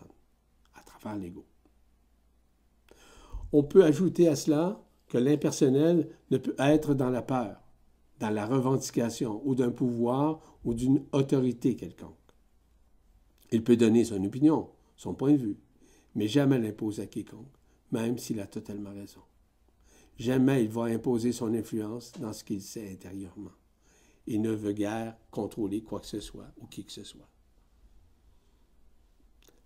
[0.74, 1.44] à travers l'ego.
[3.52, 7.60] On peut ajouter à cela que l'impersonnel ne peut être dans la peur,
[8.20, 12.25] dans la revendication ou d'un pouvoir ou d'une autorité quelconque.
[13.52, 15.56] Il peut donner son opinion, son point de vue,
[16.14, 17.46] mais jamais l'imposer à quiconque,
[17.92, 19.20] même s'il a totalement raison.
[20.18, 23.52] Jamais il va imposer son influence dans ce qu'il sait intérieurement.
[24.26, 27.28] Il ne veut guère contrôler quoi que ce soit ou qui que ce soit.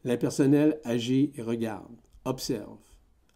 [0.04, 2.78] L'impersonnel agit et regarde, observe,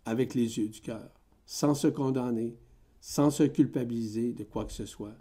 [0.04, 1.10] avec les yeux du cœur,
[1.46, 2.56] sans se condamner,
[3.00, 5.14] sans se culpabiliser de quoi que ce soit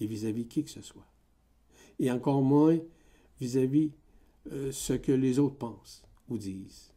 [0.00, 1.06] et vis-à-vis qui que ce soit.
[1.98, 2.78] Et encore moins
[3.40, 3.92] vis-à-vis
[4.52, 6.92] euh, ce que les autres pensent ou disent.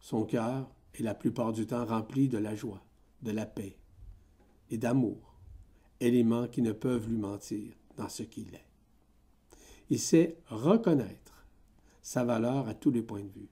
[0.00, 2.84] Son cœur est la plupart du temps rempli de la joie,
[3.22, 3.76] de la paix
[4.70, 5.38] et d'amour,
[6.00, 8.66] éléments qui ne peuvent lui mentir dans ce qu'il est.
[9.90, 11.46] Il sait reconnaître
[12.02, 13.50] sa valeur à tous les points de vue,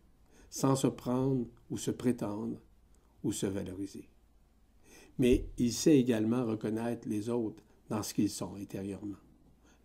[0.48, 2.58] sans se prendre ou se prétendre
[3.22, 4.08] ou se valoriser.
[5.18, 9.18] Mais il sait également reconnaître les autres dans ce qu'ils sont intérieurement.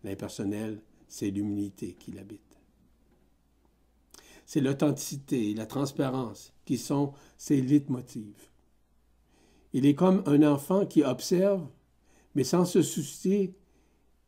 [0.02, 2.45] L'impersonnel, c'est l'humilité qui l'habite
[4.46, 8.50] c'est l'authenticité la transparence qui sont ses leitmotivs.
[9.72, 11.66] Il est comme un enfant qui observe,
[12.34, 13.54] mais sans se soucier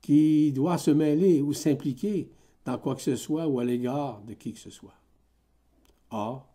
[0.03, 2.31] qu'il doit se mêler ou s'impliquer
[2.65, 4.97] dans quoi que ce soit ou à l'égard de qui que ce soit.
[6.11, 6.53] Or,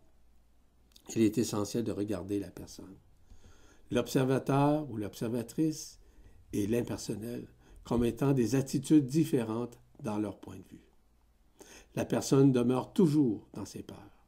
[1.15, 2.97] il est essentiel de regarder la personne,
[3.91, 5.99] l'observateur ou l'observatrice
[6.52, 7.47] et l'impersonnel
[7.84, 10.92] comme étant des attitudes différentes dans leur point de vue
[11.96, 14.27] la personne demeure toujours dans ses peurs,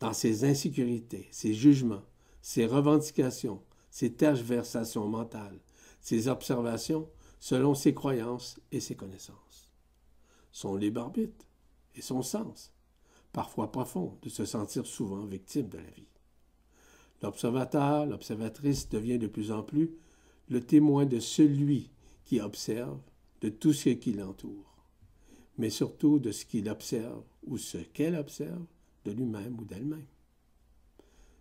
[0.00, 2.04] dans ses insécurités, ses jugements,
[2.40, 5.60] ses revendications, ses tergiversations mentales,
[6.00, 9.70] ses observations selon ses croyances et ses connaissances.
[10.50, 11.46] Son libre arbitre
[11.94, 12.72] et son sens,
[13.32, 16.08] parfois profond, de se sentir souvent victime de la vie.
[17.22, 19.96] L'observateur, l'observatrice devient de plus en plus
[20.48, 21.90] le témoin de celui
[22.24, 23.00] qui observe
[23.40, 24.73] de tout ce qui l'entoure
[25.58, 28.64] mais surtout de ce qu'il observe ou ce qu'elle observe
[29.04, 30.06] de lui-même ou d'elle-même.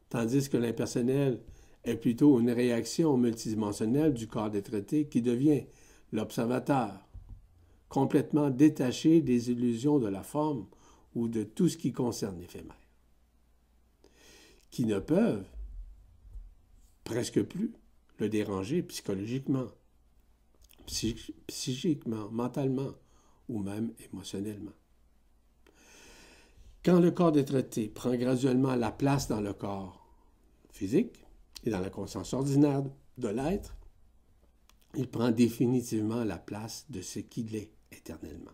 [0.09, 1.41] Tandis que l'impersonnel
[1.83, 5.65] est plutôt une réaction multidimensionnelle du corps des traités qui devient
[6.11, 7.07] l'observateur,
[7.89, 10.67] complètement détaché des illusions de la forme
[11.15, 12.77] ou de tout ce qui concerne l'éphémère.
[14.71, 15.45] qui ne peuvent
[17.03, 17.73] presque plus
[18.17, 19.67] le déranger psychologiquement,
[20.87, 22.93] psychiquement, mentalement
[23.49, 24.71] ou même émotionnellement.
[26.83, 30.05] Quand le corps des traités prend graduellement la place dans le corps
[30.71, 31.23] physique
[31.63, 32.83] et dans la conscience ordinaire
[33.17, 33.75] de l'être,
[34.95, 38.51] il prend définitivement la place de ce qu'il est éternellement.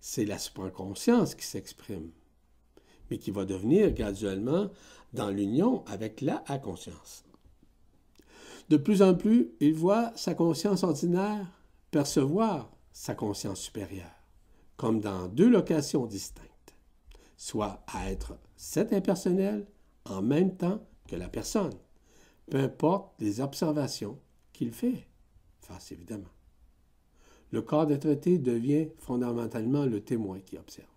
[0.00, 2.10] C'est la supraconscience qui s'exprime,
[3.10, 4.70] mais qui va devenir graduellement
[5.12, 7.24] dans l'union avec la conscience.
[8.68, 11.46] De plus en plus, il voit sa conscience ordinaire
[11.90, 14.24] percevoir sa conscience supérieure,
[14.76, 16.74] comme dans deux locations distinctes,
[17.36, 19.68] soit à être cet impersonnel
[20.04, 21.78] en même temps que la personne,
[22.50, 24.18] peu importe les observations
[24.52, 25.06] qu'il fait
[25.60, 26.32] face, évidemment.
[27.52, 30.88] Le corps de traité devient fondamentalement le témoin qui observe,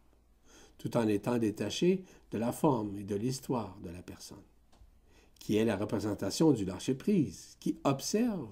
[0.79, 4.43] tout en étant détaché de la forme et de l'histoire de la personne,
[5.39, 8.49] qui est la représentation du lâcher-prise, qui observe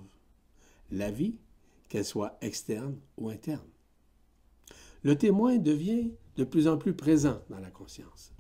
[0.92, 1.40] la vie
[1.90, 3.68] qu'elle soit externe ou interne.
[5.04, 8.34] Le témoin devient de plus en plus présent dans la conscience.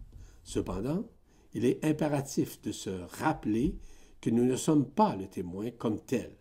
[0.43, 1.05] Cependant,
[1.53, 3.75] il est impératif de se rappeler
[4.21, 6.35] que nous ne sommes pas le témoin comme tel,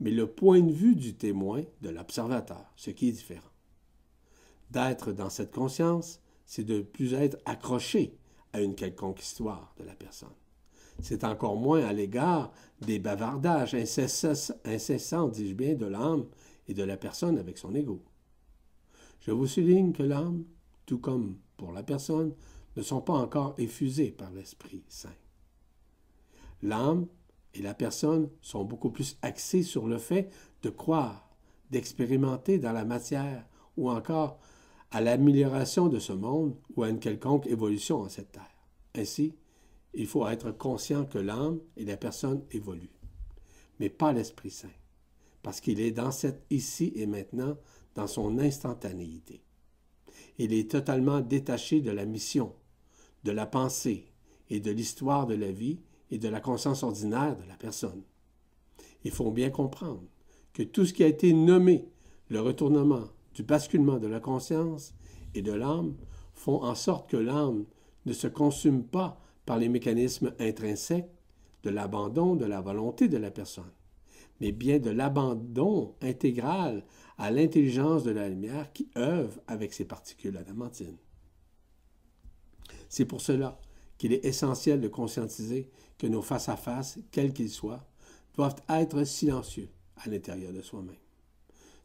[0.00, 3.50] mais le point de vue du témoin, de l'observateur, ce qui est différent.
[4.70, 8.18] D'être dans cette conscience, c'est de plus être accroché
[8.52, 10.28] à une quelconque histoire de la personne.
[11.02, 16.26] C'est encore moins à l'égard des bavardages incessants, dis-je bien, de l'âme
[16.68, 18.02] et de la personne avec son ego.
[19.20, 20.44] Je vous souligne que l'âme,
[20.86, 22.34] tout comme pour la personne,
[22.76, 25.08] ne sont pas encore effusés par l'Esprit Saint.
[26.62, 27.06] L'âme
[27.54, 30.30] et la personne sont beaucoup plus axés sur le fait
[30.62, 31.28] de croire,
[31.70, 33.44] d'expérimenter dans la matière
[33.76, 34.38] ou encore
[34.90, 38.56] à l'amélioration de ce monde ou à une quelconque évolution en cette terre.
[38.94, 39.34] Ainsi,
[39.94, 42.96] il faut être conscient que l'âme et la personne évoluent,
[43.78, 44.68] mais pas l'Esprit Saint
[45.42, 47.56] parce qu'il est dans cette ici et maintenant,
[47.94, 49.42] dans son instantanéité.
[50.38, 52.54] Il est totalement détaché de la mission,
[53.24, 54.06] de la pensée
[54.48, 55.80] et de l'histoire de la vie
[56.10, 58.02] et de la conscience ordinaire de la personne.
[59.04, 60.02] Il faut bien comprendre
[60.52, 61.88] que tout ce qui a été nommé
[62.28, 64.94] le retournement du basculement de la conscience
[65.34, 65.94] et de l'âme
[66.34, 67.64] font en sorte que l'âme
[68.06, 69.20] ne se consume pas
[69.50, 71.10] par les mécanismes intrinsèques
[71.64, 73.72] de l'abandon de la volonté de la personne
[74.40, 76.84] mais bien de l'abandon intégral
[77.18, 80.98] à l'intelligence de la lumière qui œuvre avec ses particules adamantines.
[82.88, 83.60] C'est pour cela
[83.98, 87.84] qu'il est essentiel de conscientiser que nos face-à-face, quels qu'ils soient,
[88.36, 90.94] doivent être silencieux à l'intérieur de soi-même.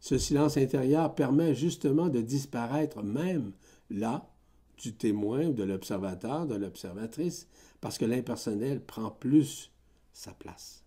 [0.01, 3.53] Ce silence intérieur permet justement de disparaître même
[3.89, 4.34] là
[4.77, 7.47] du témoin ou de l'observateur, de l'observatrice,
[7.81, 9.71] parce que l'impersonnel prend plus
[10.13, 10.83] sa place.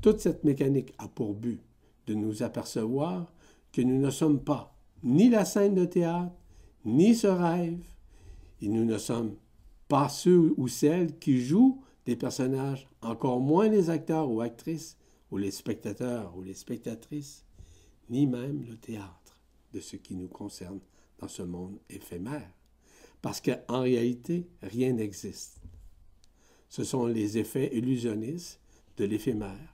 [0.00, 1.60] Toute cette mécanique a pour but
[2.06, 3.32] de nous apercevoir
[3.72, 6.34] que nous ne sommes pas ni la scène de théâtre,
[6.84, 7.84] ni ce rêve,
[8.60, 9.34] et nous ne sommes
[9.88, 14.96] pas ceux ou celles qui jouent des personnages, encore moins les acteurs ou actrices,
[15.30, 17.44] ou les spectateurs ou les spectatrices,
[18.10, 19.40] ni même le théâtre
[19.72, 20.80] de ce qui nous concerne
[21.22, 22.50] dans ce monde éphémère.
[23.22, 25.60] Parce qu'en réalité, rien n'existe.
[26.68, 28.60] Ce sont les effets illusionnistes
[28.96, 29.72] de l'éphémère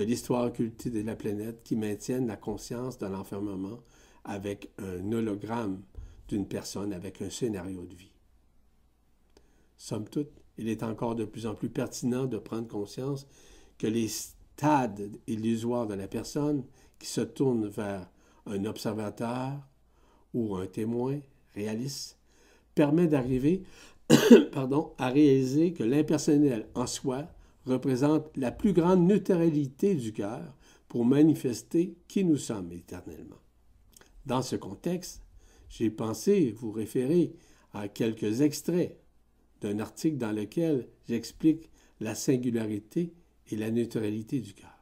[0.00, 3.80] de l'histoire occultée de la planète qui maintiennent la conscience de l'enfermement
[4.24, 5.82] avec un hologramme
[6.26, 8.12] d'une personne avec un scénario de vie.
[9.76, 13.26] Somme toute, il est encore de plus en plus pertinent de prendre conscience
[13.76, 16.64] que les stades illusoires de la personne
[16.98, 18.08] qui se tournent vers
[18.46, 19.60] un observateur
[20.34, 21.18] ou un témoin
[21.54, 22.18] réaliste
[22.74, 23.62] permet d'arriver
[24.98, 27.28] à réaliser que l'impersonnel en soi
[27.66, 30.56] représente la plus grande neutralité du cœur
[30.88, 33.38] pour manifester qui nous sommes éternellement.
[34.26, 35.22] Dans ce contexte,
[35.68, 37.32] j'ai pensé vous référer
[37.72, 38.98] à quelques extraits
[39.60, 41.70] d'un article dans lequel j'explique
[42.00, 43.14] la singularité
[43.50, 44.79] et la neutralité du cœur.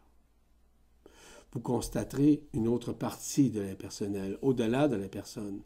[1.53, 5.63] Vous constaterez une autre partie de l'impersonnel, au-delà de la personne,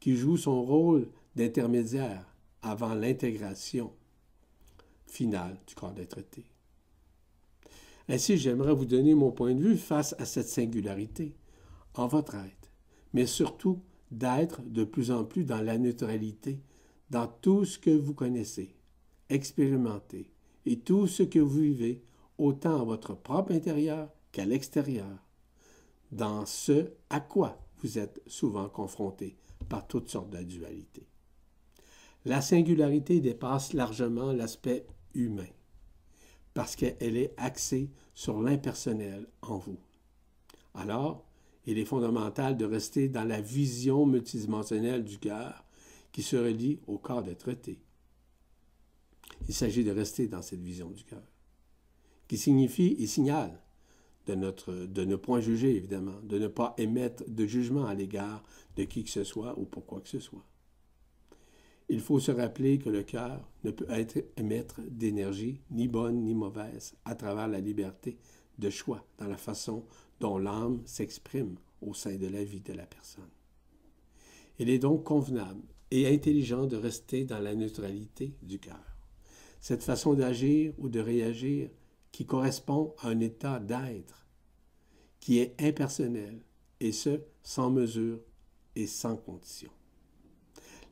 [0.00, 2.26] qui joue son rôle d'intermédiaire
[2.60, 3.92] avant l'intégration
[5.06, 6.44] finale du corps d'être traité.
[8.08, 11.36] Ainsi, j'aimerais vous donner mon point de vue face à cette singularité,
[11.94, 12.50] en votre aide,
[13.12, 16.60] mais surtout d'être de plus en plus dans la neutralité,
[17.10, 18.74] dans tout ce que vous connaissez,
[19.28, 20.30] expérimentez,
[20.66, 22.02] et tout ce que vous vivez,
[22.38, 25.18] autant à votre propre intérieur qu'à l'extérieur,
[26.10, 29.36] dans ce à quoi vous êtes souvent confronté
[29.68, 31.06] par toutes sortes de dualités.
[32.24, 35.48] La singularité dépasse largement l'aspect humain
[36.54, 39.78] parce qu'elle est axée sur l'impersonnel en vous.
[40.74, 41.24] Alors,
[41.66, 45.64] il est fondamental de rester dans la vision multidimensionnelle du cœur
[46.12, 47.80] qui se relie au corps d'être traité.
[49.48, 51.22] Il s'agit de rester dans cette vision du cœur,
[52.28, 53.61] qui signifie et signale
[54.26, 58.42] de, ne point juger, évidemment, de ne pas émettre de jugement à l'égard
[58.76, 60.44] de qui que ce soit ou pour quoi que ce soit.
[61.88, 66.34] Il faut se rappeler que le cœur ne peut être émettre d'énergie, ni bonne ni
[66.34, 68.18] mauvaise, à travers la liberté
[68.58, 69.84] de choix dans la façon
[70.20, 73.28] dont l'âme s'exprime au sein de la vie de la personne.
[74.58, 78.96] Il est donc convenable et intelligent de rester dans la neutralité du cœur.
[79.60, 81.68] Cette façon d'agir ou de réagir
[82.12, 84.26] qui correspond à un état d'être
[85.18, 86.42] qui est impersonnel,
[86.80, 88.18] et ce, sans mesure
[88.74, 89.70] et sans condition.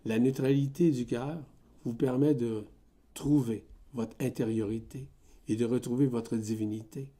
[0.04, 1.42] La neutralité du cœur
[1.84, 2.64] vous permet de
[3.12, 5.08] trouver votre intériorité
[5.48, 7.12] et de retrouver votre divinité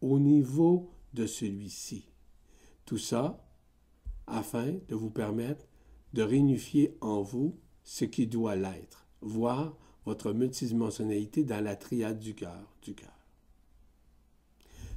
[0.00, 2.08] au niveau de celui-ci.
[2.86, 3.46] Tout ça
[4.26, 5.66] afin de vous permettre
[6.14, 9.76] de réunifier en vous ce qui doit l'être, voir
[10.06, 13.23] votre multidimensionnalité dans la triade du cœur, du cœur.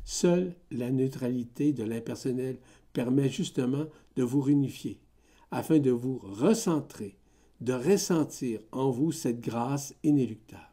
[0.09, 2.59] Seule la neutralité de l'impersonnel
[2.93, 5.01] permet justement de vous réunifier,
[5.51, 7.17] afin de vous recentrer,
[7.59, 10.63] de ressentir en vous cette grâce inéluctable,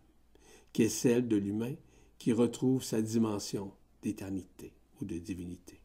[0.72, 1.74] qui est celle de l'humain
[2.16, 3.72] qui retrouve sa dimension
[4.02, 5.80] d'éternité ou de divinité,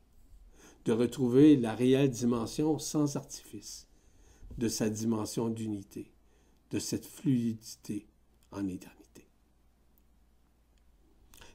[0.85, 3.87] de retrouver la réelle dimension sans artifice,
[4.59, 6.11] de sa dimension d'unité,
[6.69, 8.05] de cette fluidité
[8.51, 9.25] en éternité.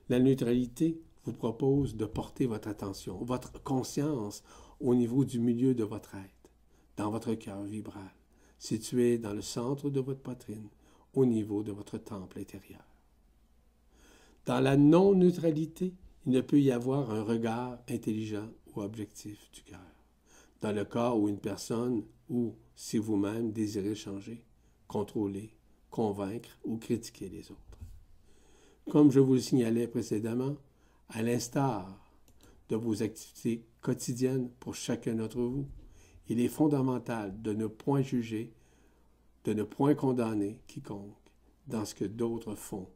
[0.09, 4.43] La neutralité vous propose de porter votre attention, votre conscience
[4.81, 6.51] au niveau du milieu de votre être,
[6.97, 8.15] dans votre cœur vibral,
[8.59, 10.69] situé dans le centre de votre poitrine,
[11.15, 12.85] au niveau de votre temple intérieur.
[14.47, 15.95] Dans la non-neutralité,
[16.27, 19.81] il ne peut y avoir un regard intelligent ou objectif du cœur.
[20.61, 24.45] Dans le cas où une personne ou si vous-même désirez changer,
[24.89, 25.55] contrôler,
[25.91, 27.61] convaincre ou critiquer les autres.
[28.91, 30.57] Comme je vous le signalais précédemment,
[31.09, 31.99] à l'instar
[32.69, 35.69] de vos activités quotidiennes pour chacun d'entre vous,
[36.29, 38.53] il est fondamental de ne point juger,
[39.45, 41.17] de ne point condamner quiconque
[41.67, 42.89] dans ce que d'autres font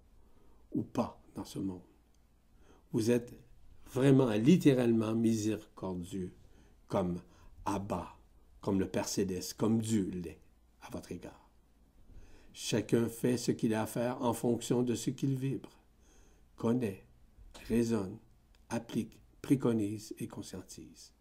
[0.73, 1.83] ou pas dans ce monde.
[2.93, 3.35] Vous êtes
[3.93, 6.33] vraiment littéralement miséricordieux
[6.89, 7.21] comme
[7.65, 8.19] Abba
[8.61, 10.41] comme le Père Céleste, comme Dieu l'est
[10.83, 11.49] à votre égard.
[12.53, 15.71] Chacun fait ce qu'il a à faire en fonction de ce qu'il vibre,
[16.57, 17.05] connaît,
[17.69, 18.19] raisonne,
[18.69, 21.13] applique, préconise et conscientise.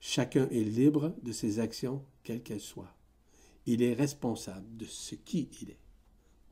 [0.00, 2.94] Chacun est libre de ses actions, quelles qu'elles soient.
[3.66, 5.80] Il est responsable de ce qui il est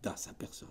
[0.03, 0.69] dans sa personne.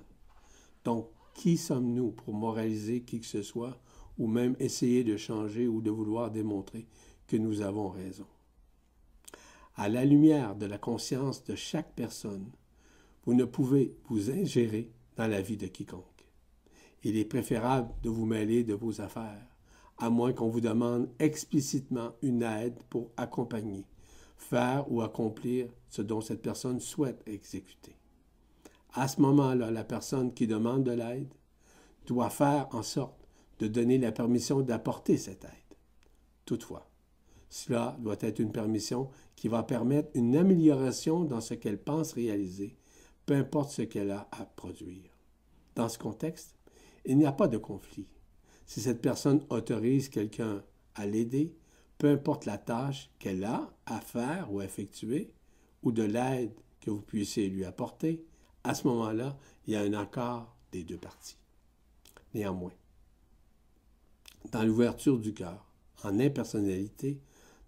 [0.83, 3.79] Donc, qui sommes-nous pour moraliser qui que ce soit
[4.17, 6.87] ou même essayer de changer ou de vouloir démontrer
[7.27, 8.27] que nous avons raison?
[9.77, 12.51] à la lumière de la conscience de chaque personne,
[13.25, 16.16] vous ne pouvez vous ingérer dans la vie de quiconque.
[17.03, 19.47] Il est préférable de vous mêler de vos affaires,
[19.97, 23.85] à moins qu'on vous demande explicitement une aide pour accompagner,
[24.37, 27.95] faire ou accomplir ce dont cette personne souhaite exécuter.
[28.93, 31.33] À ce moment-là, la personne qui demande de l'aide
[32.05, 33.27] doit faire en sorte
[33.59, 35.51] de donner la permission d'apporter cette aide.
[36.45, 36.89] Toutefois,
[37.49, 42.77] cela doit être une permission qui va permettre une amélioration dans ce qu'elle pense réaliser,
[43.25, 45.11] peu importe ce qu'elle a à produire.
[45.75, 46.56] Dans ce contexte,
[47.07, 48.05] il n'y a pas de conflit.
[48.65, 50.61] Si cette personne autorise quelqu'un
[50.93, 51.55] à l'aider,
[51.97, 55.33] peu importe la tâche qu'elle a à faire ou à effectuer,
[55.83, 58.25] ou de l'aide que vous puissiez lui apporter,
[58.65, 61.37] à ce moment-là, il y a un accord des deux parties.
[62.33, 62.73] Néanmoins,
[64.51, 65.65] dans l'ouverture du cœur,
[66.03, 67.21] en impersonnalité,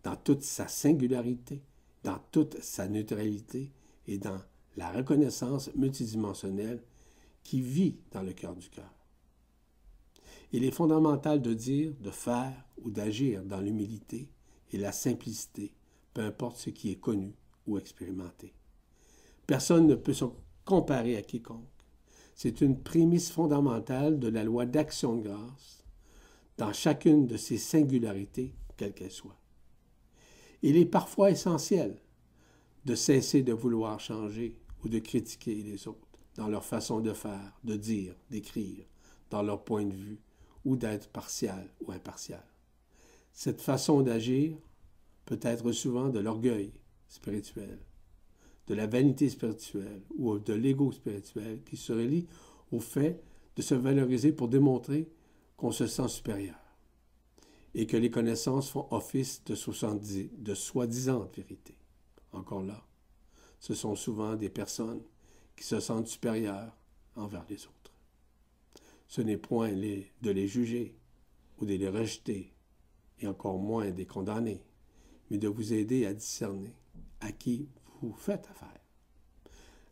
[0.04, 1.64] dans toute sa singularité,
[2.04, 3.72] dans toute sa neutralité
[4.06, 4.40] et dans
[4.76, 6.84] la reconnaissance multidimensionnelle
[7.44, 8.99] qui vit dans le cœur du cœur.
[10.52, 14.30] Il est fondamental de dire, de faire ou d'agir dans l'humilité
[14.72, 15.74] et la simplicité,
[16.14, 17.36] peu importe ce qui est connu
[17.68, 18.54] ou expérimenté.
[19.46, 20.26] Personne ne peut se
[20.66, 21.66] comparer à quiconque.
[22.36, 25.84] C'est une prémisse fondamentale de la loi d'action de grâce
[26.58, 29.40] dans chacune de ses singularités, quelles qu'elles soient.
[30.62, 31.96] Il est parfois essentiel
[32.86, 37.60] de cesser de vouloir changer ou de critiquer les autres dans leur façon de faire,
[37.64, 38.86] de dire, d'écrire,
[39.30, 40.20] dans leur point de vue,
[40.66, 42.44] ou d'être partial ou impartial.
[43.32, 44.58] Cette façon d'agir
[45.26, 46.74] peut être souvent de l'orgueil
[47.08, 47.80] spirituel,
[48.68, 52.28] de la vanité spirituelle ou de l'ego spirituel qui se relie
[52.72, 53.22] au fait
[53.56, 55.10] de se valoriser pour démontrer
[55.58, 56.56] qu'on se sent supérieur
[57.74, 59.56] et que les connaissances font office de,
[60.38, 61.78] de soi-disant vérité.
[62.32, 62.86] Encore là,
[63.60, 65.02] ce sont souvent des personnes
[65.56, 66.76] qui se sentent supérieures
[67.16, 67.79] envers les autres.
[69.10, 70.96] Ce n'est point de les juger
[71.58, 72.54] ou de les rejeter,
[73.20, 74.64] et encore moins de les condamner,
[75.30, 76.74] mais de vous aider à discerner
[77.20, 77.68] à qui
[78.02, 78.80] vous faites affaire.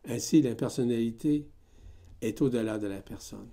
[0.06, 1.46] Ainsi, l'impersonnalité
[2.22, 3.50] est au-delà de la personne,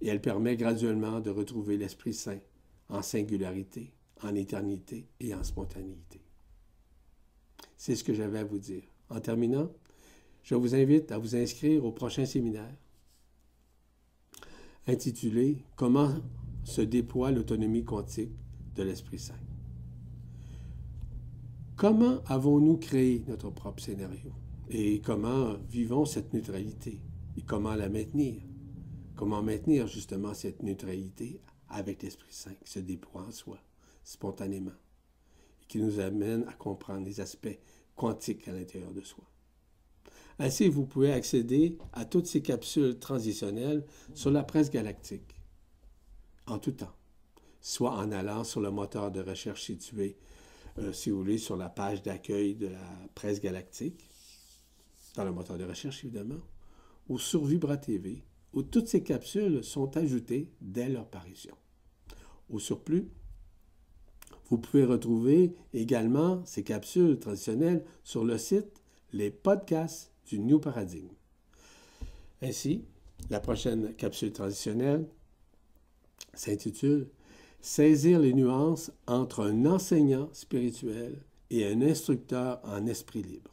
[0.00, 2.40] et elle permet graduellement de retrouver l'Esprit Saint
[2.88, 6.22] en singularité, en éternité et en spontanéité.
[7.76, 8.82] C'est ce que j'avais à vous dire.
[9.10, 9.70] En terminant,
[10.42, 12.74] je vous invite à vous inscrire au prochain séminaire
[14.88, 16.14] intitulé Comment
[16.64, 18.32] se déploie l'autonomie quantique
[18.74, 19.34] de l'Esprit Saint.
[21.76, 24.32] Comment avons-nous créé notre propre scénario?
[24.68, 27.00] Et comment vivons cette neutralité?
[27.36, 28.42] Et comment la maintenir?
[29.16, 33.58] Comment maintenir justement cette neutralité avec l'Esprit Saint qui se déploie en soi
[34.04, 34.70] spontanément
[35.62, 37.58] et qui nous amène à comprendre les aspects
[37.96, 39.24] quantiques à l'intérieur de soi?
[40.40, 43.84] Ainsi, vous pouvez accéder à toutes ces capsules transitionnelles
[44.14, 45.34] sur la presse galactique,
[46.46, 46.94] en tout temps,
[47.60, 50.16] soit en allant sur le moteur de recherche situé,
[50.78, 54.08] euh, si vous voulez, sur la page d'accueil de la presse galactique,
[55.16, 56.40] dans le moteur de recherche évidemment,
[57.08, 58.22] ou sur Vibra TV,
[58.52, 61.56] où toutes ces capsules sont ajoutées dès leur parution.
[62.48, 63.08] Au surplus,
[64.50, 68.82] vous pouvez retrouver également ces capsules traditionnelles sur le site
[69.12, 71.08] Les podcasts du New Paradigme.
[72.42, 72.84] Ainsi,
[73.30, 75.06] la prochaine capsule traditionnelle
[76.34, 77.08] s'intitule
[77.60, 81.20] Saisir les nuances entre un enseignant spirituel
[81.50, 83.50] et un instructeur en esprit libre.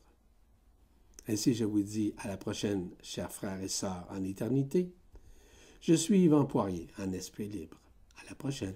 [1.27, 4.91] Ainsi, je vous dis à la prochaine, chers frères et sœurs en éternité.
[5.81, 7.79] Je suis Yvan Poirier, en esprit libre.
[8.21, 8.75] À la prochaine.